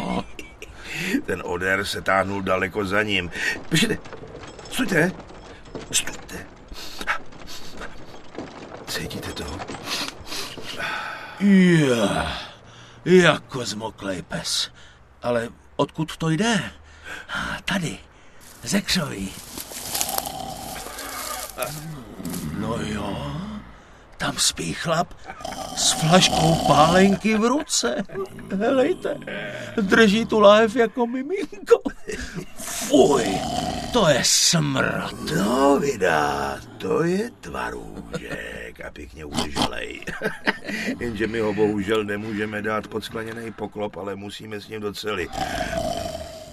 Ten 1.25 1.41
odér 1.45 1.85
se 1.85 2.01
táhnul 2.01 2.41
daleko 2.41 2.85
za 2.85 3.03
ním. 3.03 3.31
Počkejte, 3.69 3.97
stůjte, 4.71 5.11
stůjte. 5.91 6.45
Cítíte 8.87 9.33
to? 9.33 9.59
Ja, 11.39 12.37
jako 13.05 13.65
zmoklej 13.65 14.21
pes. 14.21 14.71
Ale 15.21 15.49
odkud 15.75 16.17
to 16.17 16.29
jde? 16.29 16.71
Tady, 17.65 17.97
ze 18.63 18.81
křoví. 18.81 19.33
No 22.59 22.77
jo, 22.81 23.31
tam 24.17 24.37
spí 24.37 24.73
chlap 24.73 25.13
s 25.75 25.91
flaškou 25.91 26.55
pálenky 26.67 27.37
v 27.37 27.45
ruce. 27.45 28.03
Helejte, 28.57 29.17
drží 29.81 30.25
tu 30.25 30.39
láhev 30.39 30.75
jako 30.75 31.07
miminko. 31.07 31.81
Fuj, 32.57 33.25
to 33.93 34.07
je 34.07 34.21
smrad. 34.23 35.15
No, 35.35 35.79
vydá, 35.79 36.57
to 36.77 37.03
je 37.03 37.29
tvarůžek 37.41 38.81
a 38.87 38.91
pěkně 38.93 39.25
udrželej. 39.25 40.01
Jenže 40.99 41.27
my 41.27 41.39
ho 41.39 41.53
bohužel 41.53 42.03
nemůžeme 42.03 42.61
dát 42.61 42.87
pod 42.87 43.03
skleněný 43.03 43.51
poklop, 43.51 43.97
ale 43.97 44.15
musíme 44.15 44.61
s 44.61 44.67
ním 44.67 44.81
do 44.81 44.93
cely. 44.93 45.27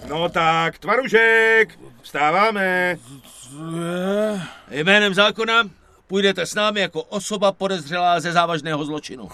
No 0.09 0.29
tak, 0.29 0.79
tvarušek, 0.79 1.79
vstáváme. 2.01 2.97
Jménem 4.71 5.13
zákona 5.13 5.63
půjdete 6.07 6.45
s 6.45 6.55
námi 6.55 6.79
jako 6.79 7.03
osoba 7.03 7.51
podezřelá 7.51 8.19
ze 8.19 8.31
závažného 8.31 8.85
zločinu. 8.85 9.29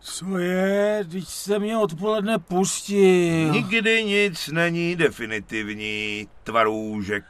Co 0.00 0.38
je? 0.38 1.04
Teď 1.10 1.24
se 1.24 1.58
mě 1.58 1.78
odpoledne 1.78 2.38
pustil. 2.38 3.52
Nikdy 3.52 4.04
nic 4.04 4.48
není 4.48 4.96
definitivní, 4.96 6.28
tvarůžek. 6.44 7.24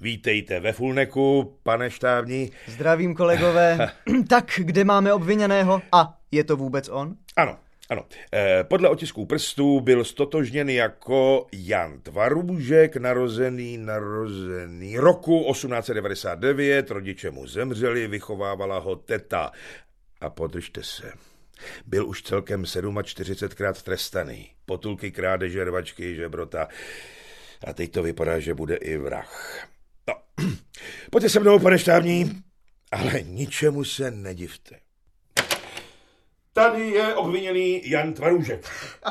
Vítejte 0.00 0.60
ve 0.60 0.72
Fulneku, 0.72 1.56
pane 1.62 1.90
štábní. 1.90 2.50
Zdravím, 2.66 3.14
kolegové. 3.14 3.92
tak, 4.28 4.44
kde 4.56 4.84
máme 4.84 5.12
obviněného? 5.12 5.82
A 5.92 6.18
je 6.30 6.44
to 6.44 6.56
vůbec 6.56 6.88
on? 6.88 7.14
Ano, 7.36 7.56
ano. 7.92 8.06
Eh, 8.32 8.64
podle 8.64 8.88
otisků 8.88 9.26
prstů 9.26 9.80
byl 9.80 10.04
stotožněn 10.04 10.70
jako 10.70 11.46
Jan 11.52 12.00
Tvarůžek, 12.00 12.96
narozený, 12.96 13.78
narozený 13.78 14.98
roku 14.98 15.44
1899, 15.52 16.90
rodiče 16.90 17.30
mu 17.30 17.46
zemřeli, 17.46 18.06
vychovávala 18.06 18.78
ho 18.78 18.96
teta. 18.96 19.52
A 20.20 20.30
podržte 20.30 20.82
se. 20.82 21.12
Byl 21.86 22.08
už 22.08 22.22
celkem 22.22 22.62
47krát 22.62 23.82
trestaný. 23.82 24.50
Potulky, 24.66 25.10
krádeže, 25.10 25.64
rvačky, 25.64 26.16
žebrota. 26.16 26.68
A 27.64 27.72
teď 27.72 27.92
to 27.92 28.02
vypadá, 28.02 28.38
že 28.38 28.54
bude 28.54 28.76
i 28.76 28.96
vrah. 28.96 29.68
No, 30.08 30.14
pojďte 31.10 31.28
se 31.28 31.40
mnou, 31.40 31.58
pane 31.58 31.78
štábní, 31.78 32.42
ale 32.90 33.22
ničemu 33.22 33.84
se 33.84 34.10
nedivte. 34.10 34.81
Tady 36.52 36.90
je 36.90 37.14
obviněný 37.14 37.90
Jan 37.90 38.12
Tvarůžek. 38.12 38.64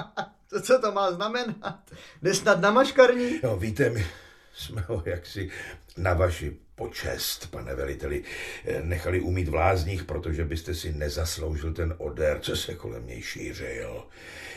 To, 0.51 0.61
co 0.61 0.79
to 0.79 0.91
má 0.91 1.11
znamenat? 1.11 1.79
Jde 2.21 2.33
snad 2.33 2.61
na 2.61 2.71
maškarní? 2.71 3.39
Jo, 3.43 3.55
víte, 3.57 3.89
my 3.89 4.05
jsme 4.53 4.81
ho 4.87 5.03
jaksi 5.05 5.51
na 5.97 6.13
vaši 6.13 6.57
počest, 6.75 7.51
pane 7.51 7.75
veliteli, 7.75 8.23
eh, 8.65 8.81
nechali 8.81 9.21
umít 9.21 9.47
v 9.47 9.53
lázních, 9.53 10.03
protože 10.03 10.45
byste 10.45 10.75
si 10.75 10.93
nezasloužil 10.93 11.73
ten 11.73 11.95
odér, 11.97 12.39
co 12.39 12.55
se 12.55 12.73
kolem 12.73 13.07
něj 13.07 13.21
šířil. 13.21 14.03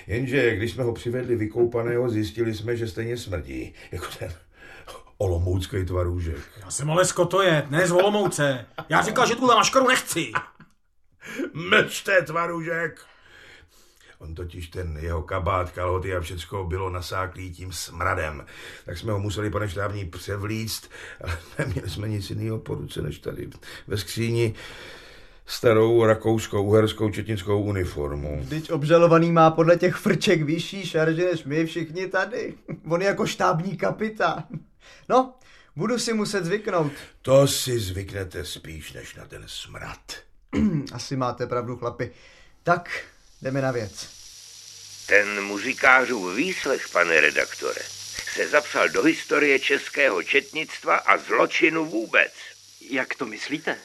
Jenže 0.06 0.56
když 0.56 0.72
jsme 0.72 0.84
ho 0.84 0.92
přivedli 0.92 1.36
vykoupaného, 1.36 2.10
zjistili 2.10 2.54
jsme, 2.54 2.76
že 2.76 2.88
stejně 2.88 3.16
smrdí, 3.16 3.74
jako 3.92 4.06
ten 4.18 4.32
olomoucký 5.18 5.84
tvarůžek. 5.84 6.40
Já 6.64 6.70
jsem 6.70 6.90
ale 6.90 7.04
skotojet, 7.04 7.70
ne 7.70 7.86
z 7.86 7.90
Olomouce. 7.92 8.66
Já 8.88 9.02
říkal, 9.02 9.26
že 9.26 9.36
tuhle 9.36 9.54
maškaru 9.54 9.88
nechci. 9.88 10.32
Mlčte, 11.52 12.22
tvarůžek! 12.22 13.00
On 14.18 14.34
totiž 14.34 14.68
ten 14.68 14.98
jeho 15.00 15.22
kabát, 15.22 15.70
kalhoty 15.70 16.14
a 16.14 16.20
všecko 16.20 16.64
bylo 16.64 16.90
nasáklý 16.90 17.52
tím 17.52 17.72
smradem. 17.72 18.46
Tak 18.84 18.98
jsme 18.98 19.12
ho 19.12 19.18
museli, 19.18 19.50
pane 19.50 19.68
štábní, 19.68 20.04
převlíct, 20.04 20.90
ale 21.24 21.38
neměli 21.58 21.90
jsme 21.90 22.08
nic 22.08 22.30
jiného 22.30 22.58
po 22.58 22.74
ruce, 22.74 23.02
než 23.02 23.18
tady 23.18 23.50
ve 23.86 23.96
skříni 23.96 24.54
starou 25.46 26.04
rakouskou, 26.04 26.64
uherskou, 26.64 27.10
četnickou 27.10 27.62
uniformu. 27.62 28.40
Vždyť 28.40 28.70
obžalovaný 28.70 29.32
má 29.32 29.50
podle 29.50 29.76
těch 29.76 29.96
frček 29.96 30.42
vyšší 30.42 30.86
šarže 30.86 31.24
než 31.24 31.44
my 31.44 31.66
všichni 31.66 32.08
tady. 32.08 32.54
On 32.88 33.02
je 33.02 33.08
jako 33.08 33.26
štábní 33.26 33.76
kapitán. 33.76 34.44
No, 35.08 35.34
budu 35.76 35.98
si 35.98 36.12
muset 36.12 36.44
zvyknout. 36.44 36.92
To 37.22 37.46
si 37.46 37.78
zvyknete 37.78 38.44
spíš 38.44 38.92
než 38.92 39.14
na 39.14 39.24
ten 39.24 39.42
smrad. 39.46 40.12
Asi 40.92 41.16
máte 41.16 41.46
pravdu, 41.46 41.76
chlapi. 41.76 42.10
Tak, 42.62 43.04
jdeme 43.42 43.62
na 43.62 43.72
věc. 43.72 44.08
Ten 45.06 45.44
muzikářův 45.44 46.36
výslech, 46.36 46.88
pane 46.88 47.20
redaktore, 47.20 47.82
se 48.34 48.48
zapsal 48.48 48.88
do 48.88 49.02
historie 49.02 49.58
českého 49.58 50.22
četnictva 50.22 50.96
a 50.96 51.18
zločinu 51.18 51.84
vůbec. 51.84 52.32
Jak 52.80 53.14
to 53.14 53.26
myslíte? 53.26 53.78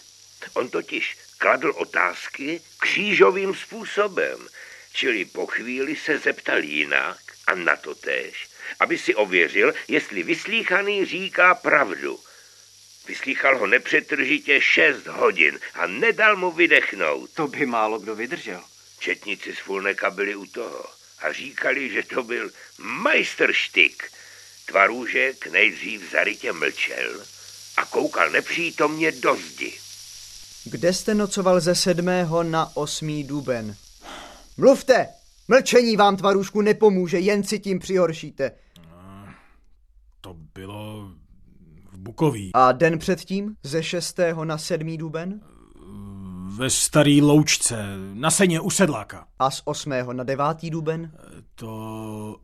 On 0.53 0.69
totiž 0.69 1.17
kladl 1.37 1.73
otázky 1.75 2.61
křížovým 2.79 3.55
způsobem, 3.55 4.47
čili 4.93 5.25
po 5.25 5.47
chvíli 5.47 5.95
se 5.95 6.19
zeptal 6.19 6.63
jinak 6.63 7.17
a 7.47 7.55
na 7.55 7.75
to 7.75 7.95
též, 7.95 8.49
aby 8.79 8.97
si 8.97 9.15
ověřil, 9.15 9.73
jestli 9.87 10.23
vyslíchaný 10.23 11.05
říká 11.05 11.55
pravdu. 11.55 12.19
Vyslýchal 13.09 13.57
ho 13.57 13.67
nepřetržitě 13.67 14.61
šest 14.61 15.07
hodin 15.07 15.59
a 15.73 15.87
nedal 15.87 16.37
mu 16.37 16.51
vydechnout. 16.51 17.29
To 17.33 17.47
by 17.47 17.65
málo 17.65 17.99
kdo 17.99 18.15
vydržel. 18.15 18.61
Četníci 18.99 19.55
z 19.55 19.59
Fulneka 19.59 20.09
byli 20.09 20.35
u 20.35 20.45
toho 20.45 20.85
a 21.21 21.33
říkali, 21.33 21.89
že 21.89 22.03
to 22.03 22.23
byl 22.23 22.51
majstrštyk. 22.77 24.11
Tvarůžek 24.65 25.47
nejdřív 25.47 26.11
zarytě 26.11 26.51
mlčel 26.51 27.23
a 27.77 27.85
koukal 27.85 28.29
nepřítomně 28.29 29.11
do 29.11 29.35
zdi. 29.35 29.73
Kde 30.65 30.93
jste 30.93 31.15
nocoval 31.15 31.59
ze 31.59 31.75
7. 31.75 32.05
na 32.41 32.77
8. 32.77 33.27
duben? 33.27 33.75
Mluvte! 34.57 35.07
Mlčení 35.47 35.97
vám, 35.97 36.17
tvarušku, 36.17 36.61
nepomůže, 36.61 37.19
jen 37.19 37.43
si 37.43 37.59
tím 37.59 37.79
přihoršíte. 37.79 38.51
To 40.21 40.33
bylo 40.33 41.11
Bukoví. 42.09 42.51
A 42.53 42.71
den 42.71 42.99
předtím, 42.99 43.55
ze 43.63 43.83
6. 43.83 44.19
na 44.43 44.57
7. 44.57 44.97
duben? 44.97 45.41
Ve 46.57 46.69
starý 46.69 47.21
loučce, 47.21 47.85
na 48.13 48.31
seně 48.31 48.59
u 48.59 48.69
sedláka. 48.69 49.27
A 49.39 49.51
z 49.51 49.61
8. 49.65 49.93
na 50.11 50.23
9. 50.23 50.45
duben? 50.69 51.11
To... 51.55 52.37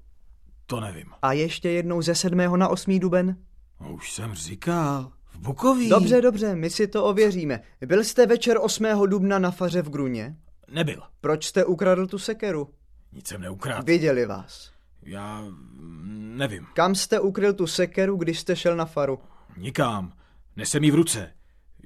to 0.66 0.80
nevím. 0.80 1.06
A 1.22 1.34
ještě 1.34 1.70
jednou 1.70 2.02
ze 2.02 2.16
7. 2.16 2.38
na 2.60 2.68
8. 2.68 3.00
duben? 3.00 3.38
No, 3.82 3.94
už 3.94 4.12
jsem 4.12 4.34
říkal, 4.34 5.12
v 5.34 5.40
Bukoví. 5.40 5.90
Dobře, 5.90 6.22
dobře, 6.22 6.56
my 6.56 6.70
si 6.70 6.88
to 6.88 7.06
ověříme. 7.06 7.62
Byl 7.86 8.04
jste 8.04 8.26
večer 8.26 8.58
8. 8.62 8.86
dubna 9.06 9.40
na 9.40 9.52
faře 9.52 9.82
v 9.82 9.90
Gruně? 9.90 10.36
Nebyl. 10.72 11.02
Proč 11.22 11.46
jste 11.46 11.66
ukradl 11.66 12.08
tu 12.08 12.20
sekeru? 12.20 12.70
Nic 13.14 13.28
jsem 13.28 13.42
neukradl. 13.42 13.84
Viděli 13.86 14.26
vás. 14.26 14.72
Já 15.04 15.42
mm, 15.42 16.34
nevím. 16.38 16.68
Kam 16.74 16.96
jste 16.96 17.20
ukryl 17.20 17.54
tu 17.54 17.68
sekeru, 17.68 18.18
když 18.18 18.40
jste 18.40 18.56
šel 18.56 18.76
na 18.76 18.86
faru? 18.86 19.20
Nikam. 19.58 20.14
Nesem 20.56 20.84
ji 20.84 20.92
v 20.92 20.96
ruce. 20.96 21.34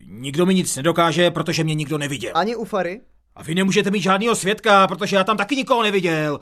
Nikdo 0.06 0.46
mi 0.46 0.54
nic 0.56 0.76
nedokáže, 0.76 1.32
protože 1.32 1.64
mě 1.64 1.76
nikdo 1.76 1.98
neviděl. 1.98 2.32
Ani 2.36 2.56
u 2.56 2.66
fary? 2.66 3.02
A 3.36 3.44
vy 3.44 3.56
nemůžete 3.56 3.92
mít 3.92 4.02
žádného 4.02 4.36
svědka, 4.36 4.88
protože 4.88 5.16
já 5.16 5.24
tam 5.24 5.38
taky 5.38 5.56
nikoho 5.56 5.84
neviděl. 5.84 6.40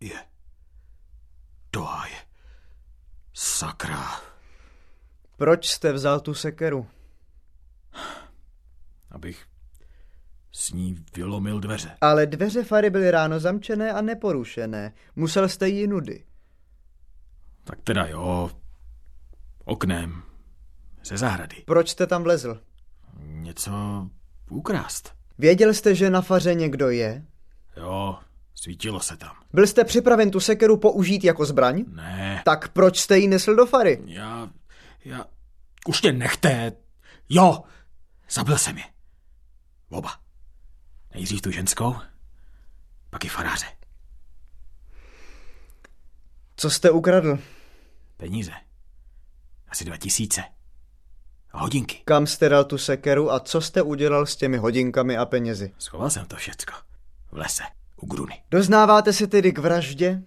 Je. 0.00 0.24
To 1.70 1.88
je. 2.10 2.16
Sakra. 3.34 4.20
Proč 5.36 5.68
jste 5.68 5.92
vzal 5.92 6.20
tu 6.20 6.34
sekeru? 6.34 6.86
Abych 9.10 9.46
s 10.52 10.72
ní 10.72 11.04
vylomil 11.16 11.60
dveře. 11.60 11.96
Ale 12.00 12.26
dveře 12.26 12.64
fary 12.64 12.90
byly 12.90 13.10
ráno 13.10 13.40
zamčené 13.40 13.92
a 13.92 14.00
neporušené. 14.00 14.92
Musel 15.16 15.48
jste 15.48 15.68
jí 15.68 15.86
nudy. 15.86 16.24
Tak 17.64 17.78
teda 17.82 18.06
jo. 18.06 18.50
Oknem. 19.64 20.22
Ze 21.04 21.16
zahrady. 21.16 21.56
Proč 21.66 21.88
jste 21.88 22.06
tam 22.06 22.22
vlezl? 22.22 22.60
Něco 23.22 23.72
ukrást. 24.50 25.14
Věděl 25.38 25.74
jste, 25.74 25.94
že 25.94 26.10
na 26.10 26.22
faře 26.22 26.54
někdo 26.54 26.90
je? 26.90 27.24
Jo, 27.76 28.18
svítilo 28.54 29.00
se 29.00 29.16
tam. 29.16 29.36
Byl 29.52 29.66
jste 29.66 29.84
připraven 29.84 30.30
tu 30.30 30.40
sekeru 30.40 30.76
použít 30.76 31.24
jako 31.24 31.44
zbraň? 31.46 31.84
Ne, 31.88 32.42
Tak 32.44 32.68
proč 32.68 32.98
jste 33.00 33.18
ji 33.18 33.28
nesl 33.28 33.54
do 33.54 33.66
fary? 33.66 34.02
já, 34.06 34.50
já, 35.04 35.24
Už 35.86 36.00
tě 36.00 36.12
nechte. 36.12 36.72
Jo, 37.28 37.62
zabil 38.30 38.58
jsem 38.58 38.78
je. 38.78 38.84
Oba. 39.90 40.10
Nejdřív 41.14 41.42
tu 41.42 41.50
ženskou, 41.50 41.96
pak 43.10 43.24
i 43.24 43.28
faráře. 43.28 43.66
Co 46.56 46.70
jste 46.70 46.90
ukradl? 46.90 47.38
Peníze. 48.16 48.52
Asi 49.72 49.84
dva 49.84 49.96
tisíce. 49.96 50.42
A 51.52 51.60
hodinky. 51.60 51.96
Kam 52.04 52.26
jste 52.26 52.48
dal 52.48 52.64
tu 52.64 52.78
sekeru 52.78 53.32
a 53.32 53.40
co 53.40 53.60
jste 53.60 53.82
udělal 53.82 54.26
s 54.26 54.36
těmi 54.36 54.56
hodinkami 54.56 55.16
a 55.16 55.26
penězi? 55.26 55.74
Schoval 55.78 56.10
jsem 56.10 56.26
to 56.26 56.36
všecko. 56.36 56.72
V 57.32 57.36
lese, 57.36 57.62
u 57.96 58.06
Gruny. 58.06 58.42
Doznáváte 58.50 59.12
se 59.12 59.26
tedy 59.26 59.52
k 59.52 59.58
vraždě? 59.58 60.22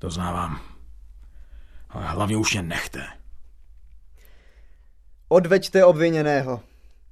Doznávám. 0.00 0.60
Ale 1.88 2.06
hlavně 2.06 2.36
už 2.36 2.52
mě 2.52 2.62
nechte. 2.62 3.06
Odveďte 5.28 5.84
obviněného. 5.84 6.62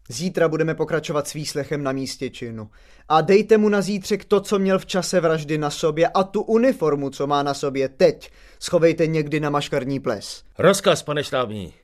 Zítra 0.08 0.48
budeme 0.48 0.74
pokračovat 0.74 1.28
s 1.28 1.32
výslechem 1.32 1.82
na 1.82 1.92
místě 1.92 2.30
činu. 2.30 2.70
A 3.08 3.20
dejte 3.20 3.58
mu 3.58 3.68
na 3.68 3.82
zítřek 3.82 4.24
to, 4.24 4.40
co 4.40 4.58
měl 4.58 4.78
v 4.78 4.86
čase 4.86 5.20
vraždy 5.20 5.58
na 5.58 5.70
sobě 5.70 6.08
a 6.08 6.24
tu 6.24 6.42
uniformu, 6.42 7.10
co 7.10 7.26
má 7.26 7.42
na 7.42 7.54
sobě 7.54 7.88
teď. 7.88 8.30
Schovejte 8.60 9.06
někdy 9.06 9.40
na 9.40 9.50
maškarní 9.50 10.00
ples. 10.00 10.42
Rozkaz, 10.58 11.02
pane 11.02 11.24
štábní. 11.24 11.74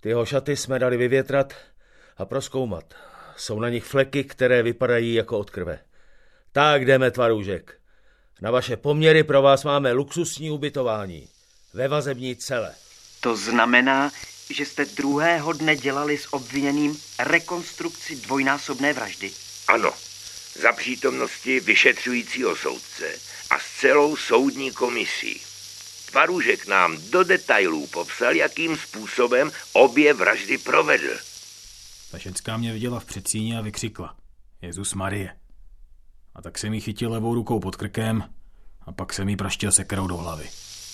Tyho 0.00 0.26
šaty 0.26 0.56
jsme 0.56 0.78
dali 0.78 0.96
vyvětrat 0.96 1.52
a 2.16 2.24
proskoumat. 2.24 2.84
Jsou 3.36 3.60
na 3.60 3.68
nich 3.68 3.84
fleky, 3.84 4.24
které 4.24 4.62
vypadají 4.62 5.14
jako 5.14 5.38
od 5.38 5.50
krve. 5.50 5.78
Tak 6.52 6.86
jdeme, 6.86 7.10
tvarůžek. 7.10 7.74
Na 8.40 8.50
vaše 8.50 8.76
poměry 8.76 9.24
pro 9.24 9.42
vás 9.42 9.64
máme 9.64 9.92
luxusní 9.92 10.50
ubytování. 10.50 11.28
Ve 11.74 11.88
vazební 11.88 12.36
cele. 12.36 12.74
To 13.20 13.36
znamená, 13.36 14.10
že 14.50 14.66
jste 14.66 14.84
druhého 14.84 15.52
dne 15.52 15.76
dělali 15.76 16.18
s 16.18 16.32
obviněným 16.32 17.00
rekonstrukci 17.18 18.16
dvojnásobné 18.16 18.92
vraždy? 18.92 19.30
Ano, 19.68 19.92
za 20.60 20.72
přítomnosti 20.72 21.60
vyšetřujícího 21.60 22.56
soudce 22.56 23.18
a 23.50 23.58
s 23.58 23.80
celou 23.80 24.16
soudní 24.16 24.70
komisí. 24.70 25.40
Tvarůžek 26.10 26.66
nám 26.66 26.98
do 27.10 27.24
detailů 27.24 27.86
popsal, 27.86 28.36
jakým 28.36 28.76
způsobem 28.76 29.52
obě 29.72 30.14
vraždy 30.14 30.58
provedl. 30.58 31.18
Ta 32.10 32.18
ženská 32.18 32.56
mě 32.56 32.72
viděla 32.72 33.00
v 33.00 33.04
předsíni 33.04 33.56
a 33.56 33.60
vykřikla. 33.60 34.16
Jezus 34.62 34.94
Marie. 34.94 35.36
A 36.34 36.42
tak 36.42 36.58
jsem 36.58 36.74
jí 36.74 36.80
chytil 36.80 37.12
levou 37.12 37.34
rukou 37.34 37.60
pod 37.60 37.76
krkem 37.76 38.24
a 38.86 38.92
pak 38.92 39.12
jsem 39.12 39.28
jí 39.28 39.36
praštil 39.36 39.72
sekerou 39.72 40.06
do 40.06 40.16
hlavy. 40.16 40.48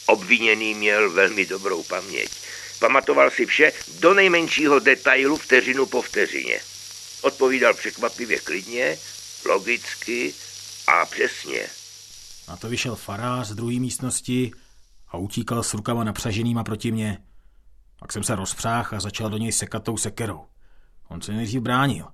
Obviněný 0.07 0.75
měl 0.75 1.11
velmi 1.11 1.47
dobrou 1.47 1.83
paměť. 1.83 2.31
Pamatoval 2.79 3.31
si 3.31 3.47
vše 3.47 3.73
do 4.01 4.15
nejmenšího 4.15 4.79
detailu 4.79 5.37
vteřinu 5.37 5.87
po 5.87 6.03
vteřině. 6.03 6.61
Odpovídal 7.23 7.75
překvapivě 7.75 8.41
klidně, 8.41 8.99
logicky 9.45 10.35
a 10.87 11.07
přesně. 11.07 11.67
Na 12.49 12.57
to 12.57 12.69
vyšel 12.69 12.97
farář 12.97 13.49
z 13.49 13.55
druhé 13.55 13.81
místnosti 13.81 14.51
a 15.09 15.17
utíkal 15.17 15.62
s 15.62 15.75
rukama 15.75 16.05
napřaženýma 16.05 16.65
proti 16.65 16.93
mně. 16.93 17.19
Pak 18.01 18.12
jsem 18.12 18.25
se 18.25 18.37
rozpřáh 18.37 18.93
a 18.93 19.01
začal 19.01 19.31
do 19.31 19.37
něj 19.37 19.53
sekat 19.53 19.85
tou 19.85 19.97
sekerou. 19.97 20.47
On 21.09 21.23
se 21.23 21.33
nejdřív 21.33 21.61
bránil, 21.61 22.07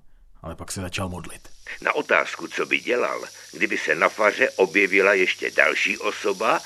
ale 0.42 0.56
pak 0.56 0.72
se 0.72 0.80
začal 0.80 1.08
modlit. 1.08 1.48
Na 1.82 1.92
otázku, 1.92 2.48
co 2.48 2.66
by 2.66 2.80
dělal, 2.80 3.24
kdyby 3.52 3.78
se 3.78 3.94
na 3.94 4.08
faře 4.08 4.50
objevila 4.50 5.14
ještě 5.14 5.50
další 5.50 5.98
osoba, 5.98 6.60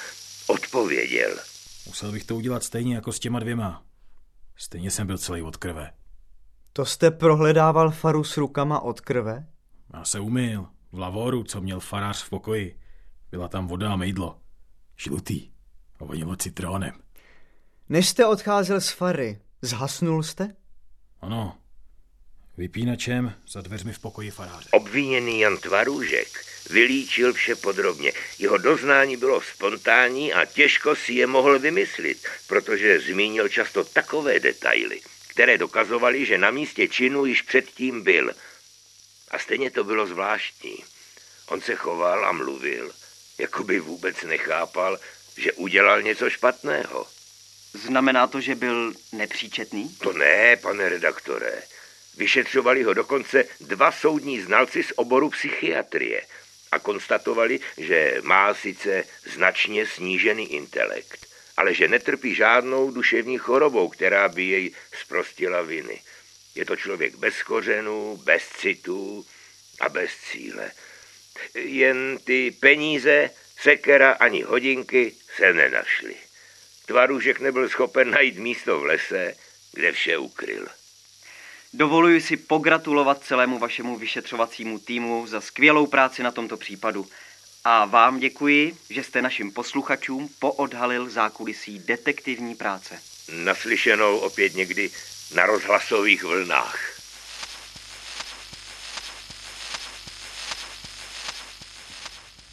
odpověděl. 0.46 1.38
Musel 1.86 2.12
bych 2.12 2.24
to 2.24 2.36
udělat 2.36 2.64
stejně 2.64 2.94
jako 2.94 3.12
s 3.12 3.18
těma 3.18 3.38
dvěma. 3.40 3.85
Stejně 4.56 4.90
jsem 4.90 5.06
byl 5.06 5.18
celý 5.18 5.42
od 5.42 5.56
krve. 5.56 5.92
To 6.72 6.84
jste 6.84 7.10
prohledával 7.10 7.90
faru 7.90 8.24
s 8.24 8.36
rukama 8.36 8.80
od 8.80 9.00
krve? 9.00 9.46
Já 9.94 10.04
se 10.04 10.20
umyl. 10.20 10.66
V 10.92 10.98
lavoru, 10.98 11.44
co 11.44 11.60
měl 11.60 11.80
farář 11.80 12.22
v 12.24 12.30
pokoji. 12.30 12.80
Byla 13.30 13.48
tam 13.48 13.66
voda 13.66 13.92
a 13.92 13.96
mejdlo. 13.96 14.40
Žlutý. 14.96 15.50
A 16.00 16.04
vonilo 16.04 16.36
citrónem. 16.36 16.92
Než 17.88 18.08
jste 18.08 18.26
odcházel 18.26 18.80
z 18.80 18.90
fary, 18.90 19.40
zhasnul 19.62 20.22
jste? 20.22 20.56
Ano. 21.20 21.58
Vypínačem 22.58 23.34
za 23.48 23.60
dveřmi 23.60 23.92
v 23.92 23.98
pokoji 23.98 24.30
faráře. 24.30 24.68
Obviněný 24.72 25.40
Jan 25.40 25.58
Tvarůžek 25.58 26.44
vylíčil 26.70 27.32
vše 27.32 27.54
podrobně. 27.54 28.12
Jeho 28.38 28.58
doznání 28.58 29.16
bylo 29.16 29.42
spontánní 29.42 30.32
a 30.32 30.44
těžko 30.44 30.96
si 30.96 31.12
je 31.12 31.26
mohl 31.26 31.58
vymyslit, 31.58 32.26
protože 32.46 33.00
zmínil 33.00 33.48
často 33.48 33.84
takové 33.84 34.40
detaily, 34.40 35.00
které 35.28 35.58
dokazovaly, 35.58 36.26
že 36.26 36.38
na 36.38 36.50
místě 36.50 36.88
činu 36.88 37.26
již 37.26 37.42
předtím 37.42 38.02
byl. 38.02 38.32
A 39.30 39.38
stejně 39.38 39.70
to 39.70 39.84
bylo 39.84 40.06
zvláštní. 40.06 40.76
On 41.48 41.60
se 41.60 41.74
choval 41.74 42.26
a 42.26 42.32
mluvil, 42.32 42.92
jako 43.38 43.64
by 43.64 43.80
vůbec 43.80 44.22
nechápal, 44.22 44.98
že 45.36 45.52
udělal 45.52 46.02
něco 46.02 46.30
špatného. 46.30 47.06
Znamená 47.72 48.26
to, 48.26 48.40
že 48.40 48.54
byl 48.54 48.94
nepříčetný? 49.12 49.88
To 49.88 50.12
ne, 50.12 50.56
pane 50.56 50.88
redaktore. 50.88 51.62
Vyšetřovali 52.16 52.82
ho 52.82 52.94
dokonce 52.94 53.44
dva 53.60 53.92
soudní 53.92 54.40
znalci 54.40 54.82
z 54.82 54.92
oboru 54.96 55.30
psychiatrie 55.30 56.22
a 56.72 56.78
konstatovali, 56.78 57.60
že 57.76 58.16
má 58.22 58.54
sice 58.54 59.04
značně 59.24 59.86
snížený 59.86 60.52
intelekt, 60.52 61.26
ale 61.56 61.74
že 61.74 61.88
netrpí 61.88 62.34
žádnou 62.34 62.90
duševní 62.90 63.38
chorobou, 63.38 63.88
která 63.88 64.28
by 64.28 64.44
jej 64.44 64.74
zprostila 65.02 65.62
viny. 65.62 66.00
Je 66.54 66.64
to 66.64 66.76
člověk 66.76 67.14
bez 67.14 67.42
kořenů, 67.42 68.16
bez 68.16 68.48
citů 68.48 69.26
a 69.80 69.88
bez 69.88 70.10
cíle. 70.30 70.70
Jen 71.54 72.18
ty 72.24 72.50
peníze, 72.50 73.30
sekera 73.60 74.12
ani 74.12 74.42
hodinky 74.42 75.14
se 75.36 75.52
nenašly. 75.52 76.14
Tvaružek 76.86 77.40
nebyl 77.40 77.68
schopen 77.68 78.10
najít 78.10 78.38
místo 78.38 78.80
v 78.80 78.84
lese, 78.84 79.34
kde 79.72 79.92
vše 79.92 80.18
ukryl. 80.18 80.66
Dovoluji 81.76 82.20
si 82.20 82.36
pogratulovat 82.36 83.24
celému 83.24 83.58
vašemu 83.58 83.98
vyšetřovacímu 83.98 84.78
týmu 84.78 85.26
za 85.26 85.40
skvělou 85.40 85.86
práci 85.86 86.22
na 86.22 86.30
tomto 86.30 86.56
případu. 86.56 87.06
A 87.64 87.84
vám 87.84 88.18
děkuji, 88.18 88.76
že 88.90 89.04
jste 89.04 89.22
našim 89.22 89.52
posluchačům 89.52 90.28
poodhalil 90.38 91.10
zákulisí 91.10 91.78
detektivní 91.78 92.54
práce. 92.54 92.98
Naslyšenou 93.44 94.18
opět 94.18 94.54
někdy 94.54 94.90
na 95.34 95.46
rozhlasových 95.46 96.24
vlnách. 96.24 96.78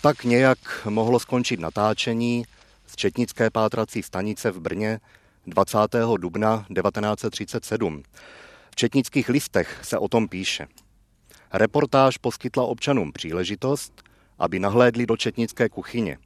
Tak 0.02 0.24
nějak 0.24 0.60
mohlo 0.86 1.20
skončit 1.20 1.60
natáčení 1.60 2.46
z 2.88 2.96
Četnické 2.96 3.50
pátrací 3.50 4.04
stanice 4.04 4.52
v 4.52 4.60
Brně 4.60 5.00
20. 5.48 5.78
dubna 6.18 6.66
1937. 6.82 8.04
V 8.74 8.76
četnických 8.76 9.30
listech 9.30 9.80
se 9.84 9.98
o 9.98 10.08
tom 10.08 10.28
píše. 10.28 10.68
Reportáž 11.54 12.18
poskytla 12.18 12.64
občanům 12.64 13.12
příležitost, 13.12 14.04
aby 14.40 14.60
nahlédli 14.60 15.06
do 15.06 15.18
četnické 15.18 15.70
kuchyně 15.70 16.18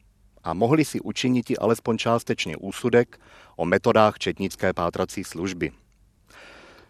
a 0.44 0.54
mohli 0.54 0.86
si 0.86 1.02
učinit 1.02 1.46
alespoň 1.60 1.98
částečně 1.98 2.58
úsudek 2.58 3.20
o 3.56 3.66
metodách 3.66 4.18
četnické 4.18 4.74
pátrací 4.74 5.24
služby. 5.24 5.72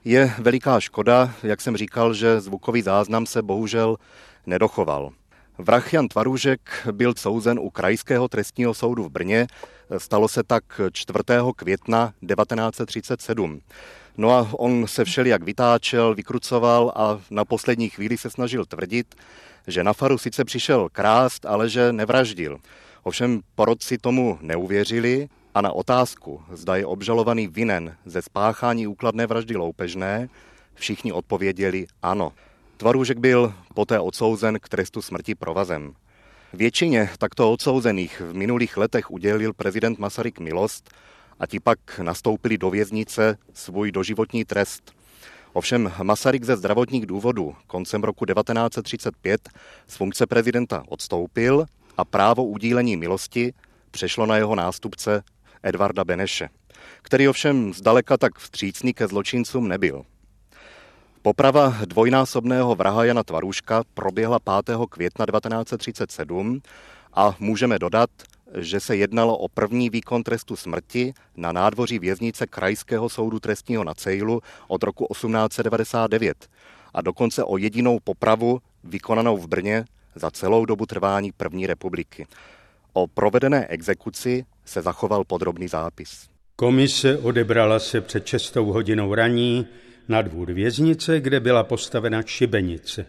Je 0.06 0.34
veliká 0.40 0.80
škoda, 0.80 1.34
jak 1.44 1.62
jsem 1.62 1.78
říkal, 1.78 2.14
že 2.14 2.42
zvukový 2.42 2.82
záznam 2.82 3.26
se 3.26 3.42
bohužel 3.42 3.98
nedochoval. 4.46 5.12
Vrah 5.58 5.94
Jan 5.94 6.08
Tvarůžek 6.08 6.88
byl 6.92 7.14
souzen 7.18 7.60
u 7.60 7.70
Krajského 7.70 8.28
trestního 8.28 8.74
soudu 8.74 9.04
v 9.04 9.10
Brně. 9.10 9.48
Stalo 9.98 10.28
se 10.28 10.44
tak 10.44 10.64
4. 10.92 11.20
května 11.56 12.14
1937. 12.28 13.62
No 14.18 14.32
a 14.32 14.48
on 14.52 14.88
se 14.88 15.06
všelijak 15.06 15.44
vytáčel, 15.44 16.16
vykrucoval 16.16 16.94
a 16.96 17.20
na 17.32 17.46
poslední 17.46 17.90
chvíli 17.90 18.18
se 18.18 18.30
snažil 18.30 18.66
tvrdit, 18.66 19.16
že 19.68 19.84
na 19.84 19.94
faru 19.94 20.18
sice 20.18 20.46
přišel 20.46 20.90
krást, 20.92 21.46
ale 21.46 21.70
že 21.70 21.94
nevraždil. 21.94 22.58
Ovšem 23.04 23.42
porodci 23.56 23.98
tomu 23.98 24.40
neuvěřili 24.42 25.30
a 25.56 25.62
na 25.62 25.72
otázku, 25.72 26.42
zda 26.52 26.76
je 26.76 26.86
obžalovaný 26.86 27.48
vinen 27.48 27.96
ze 28.06 28.22
spáchání 28.22 28.88
úkladné 28.88 29.28
vraždy 29.28 29.56
loupežné, 29.56 30.30
všichni 30.74 31.12
odpověděli 31.12 31.88
ano. 32.02 32.34
Tvarůžek 32.78 33.18
byl 33.18 33.54
poté 33.74 34.00
odsouzen 34.00 34.60
k 34.60 34.70
trestu 34.70 35.02
smrti 35.02 35.36
provazem. 35.36 35.94
Většině 36.54 37.10
takto 37.18 37.52
odsouzených 37.52 38.22
v 38.22 38.34
minulých 38.34 38.78
letech 38.78 39.12
udělil 39.12 39.54
prezident 39.54 40.00
Masaryk 40.00 40.40
milost 40.40 40.90
a 41.40 41.48
ti 41.48 41.60
pak 41.60 42.00
nastoupili 42.00 42.58
do 42.58 42.70
věznice 42.70 43.38
svůj 43.54 43.92
doživotní 43.92 44.46
trest. 44.46 44.92
Ovšem 45.54 45.92
Masaryk 46.04 46.44
ze 46.44 46.58
zdravotních 46.58 47.06
důvodů 47.06 47.56
koncem 47.68 48.04
roku 48.04 48.26
1935 48.26 49.50
z 49.88 49.96
funkce 49.96 50.28
prezidenta 50.28 50.84
odstoupil 50.88 51.66
a 51.98 52.06
právo 52.06 52.46
udílení 52.46 52.98
milosti 52.98 53.54
přešlo 53.92 54.26
na 54.26 54.38
jeho 54.38 54.56
nástupce 54.56 55.24
Edvarda 55.64 56.04
Beneše. 56.04 56.50
který 57.02 57.28
ovšem 57.28 57.74
zdaleka 57.74 58.18
tak 58.18 58.40
vstřícný 58.40 58.94
ke 58.94 59.08
zločincům 59.08 59.68
nebyl. 59.68 60.04
Poprava 61.22 61.76
dvojnásobného 61.86 62.76
vraha 62.76 63.06
Jana 63.06 63.24
Tvaruška 63.24 63.84
proběhla 63.94 64.40
5. 64.40 64.78
května 64.90 65.26
1937 65.26 66.62
a 67.14 67.36
můžeme 67.40 67.80
dodat, 67.80 68.10
že 68.56 68.80
se 68.80 68.96
jednalo 68.96 69.38
o 69.38 69.48
první 69.48 69.90
výkon 69.90 70.24
trestu 70.24 70.56
smrti 70.56 71.14
na 71.38 71.52
nádvoří 71.52 72.00
věznice 72.00 72.48
Krajského 72.48 73.10
soudu 73.10 73.40
trestního 73.40 73.84
na 73.84 73.94
Cejlu 73.94 74.42
od 74.68 74.84
roku 74.84 75.08
1899 75.14 76.48
a 76.94 77.02
dokonce 77.02 77.44
o 77.44 77.58
jedinou 77.58 78.00
popravu 78.04 78.60
vykonanou 78.84 79.38
v 79.38 79.48
Brně 79.48 79.86
za 80.16 80.32
celou 80.32 80.66
dobu 80.66 80.86
trvání 80.86 81.32
první 81.32 81.68
republiky. 81.68 82.28
O 82.94 83.08
provedené 83.08 83.68
exekuci 83.68 84.46
se 84.66 84.82
zachoval 84.82 85.24
podrobný 85.24 85.68
zápis. 85.68 86.28
Komise 86.56 87.18
odebrala 87.18 87.80
se 87.80 88.02
před 88.02 88.28
6 88.28 88.56
hodinou 88.56 89.16
raní 89.16 89.68
na 90.08 90.22
dvůr 90.22 90.52
věznice, 90.52 91.20
kde 91.20 91.40
byla 91.40 91.64
postavena 91.64 92.22
šibenice. 92.22 93.06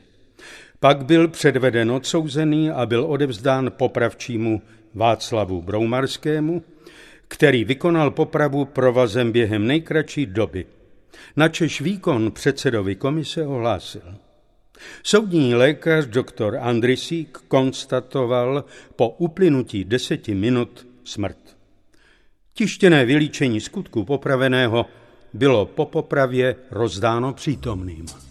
Pak 0.81 1.05
byl 1.05 1.29
předveden 1.29 1.91
odsouzený 1.91 2.71
a 2.71 2.87
byl 2.87 3.05
odevzdán 3.05 3.73
popravčímu 3.77 4.63
Václavu 4.99 5.63
Broumarskému, 5.63 6.63
který 7.29 7.65
vykonal 7.65 8.11
popravu 8.11 8.65
provazem 8.65 9.33
během 9.33 9.67
nejkratší 9.67 10.27
doby. 10.27 10.67
Načež 11.37 11.81
výkon 11.81 12.31
předsedovi 12.31 12.95
komise 12.95 13.47
ohlásil. 13.47 14.15
Soudní 15.03 15.55
lékař 15.55 16.07
doktor 16.07 16.57
Andrisík 16.61 17.39
konstatoval 17.49 18.65
po 18.97 19.09
uplynutí 19.09 19.85
deseti 19.85 20.35
minut 20.35 20.87
smrt. 21.05 21.57
Tištěné 22.55 23.05
vylíčení 23.05 23.61
skutku 23.61 24.05
popraveného 24.05 24.87
bylo 25.33 25.67
po 25.67 25.87
popravě 25.87 26.57
rozdáno 26.71 27.33
přítomným. 27.33 28.28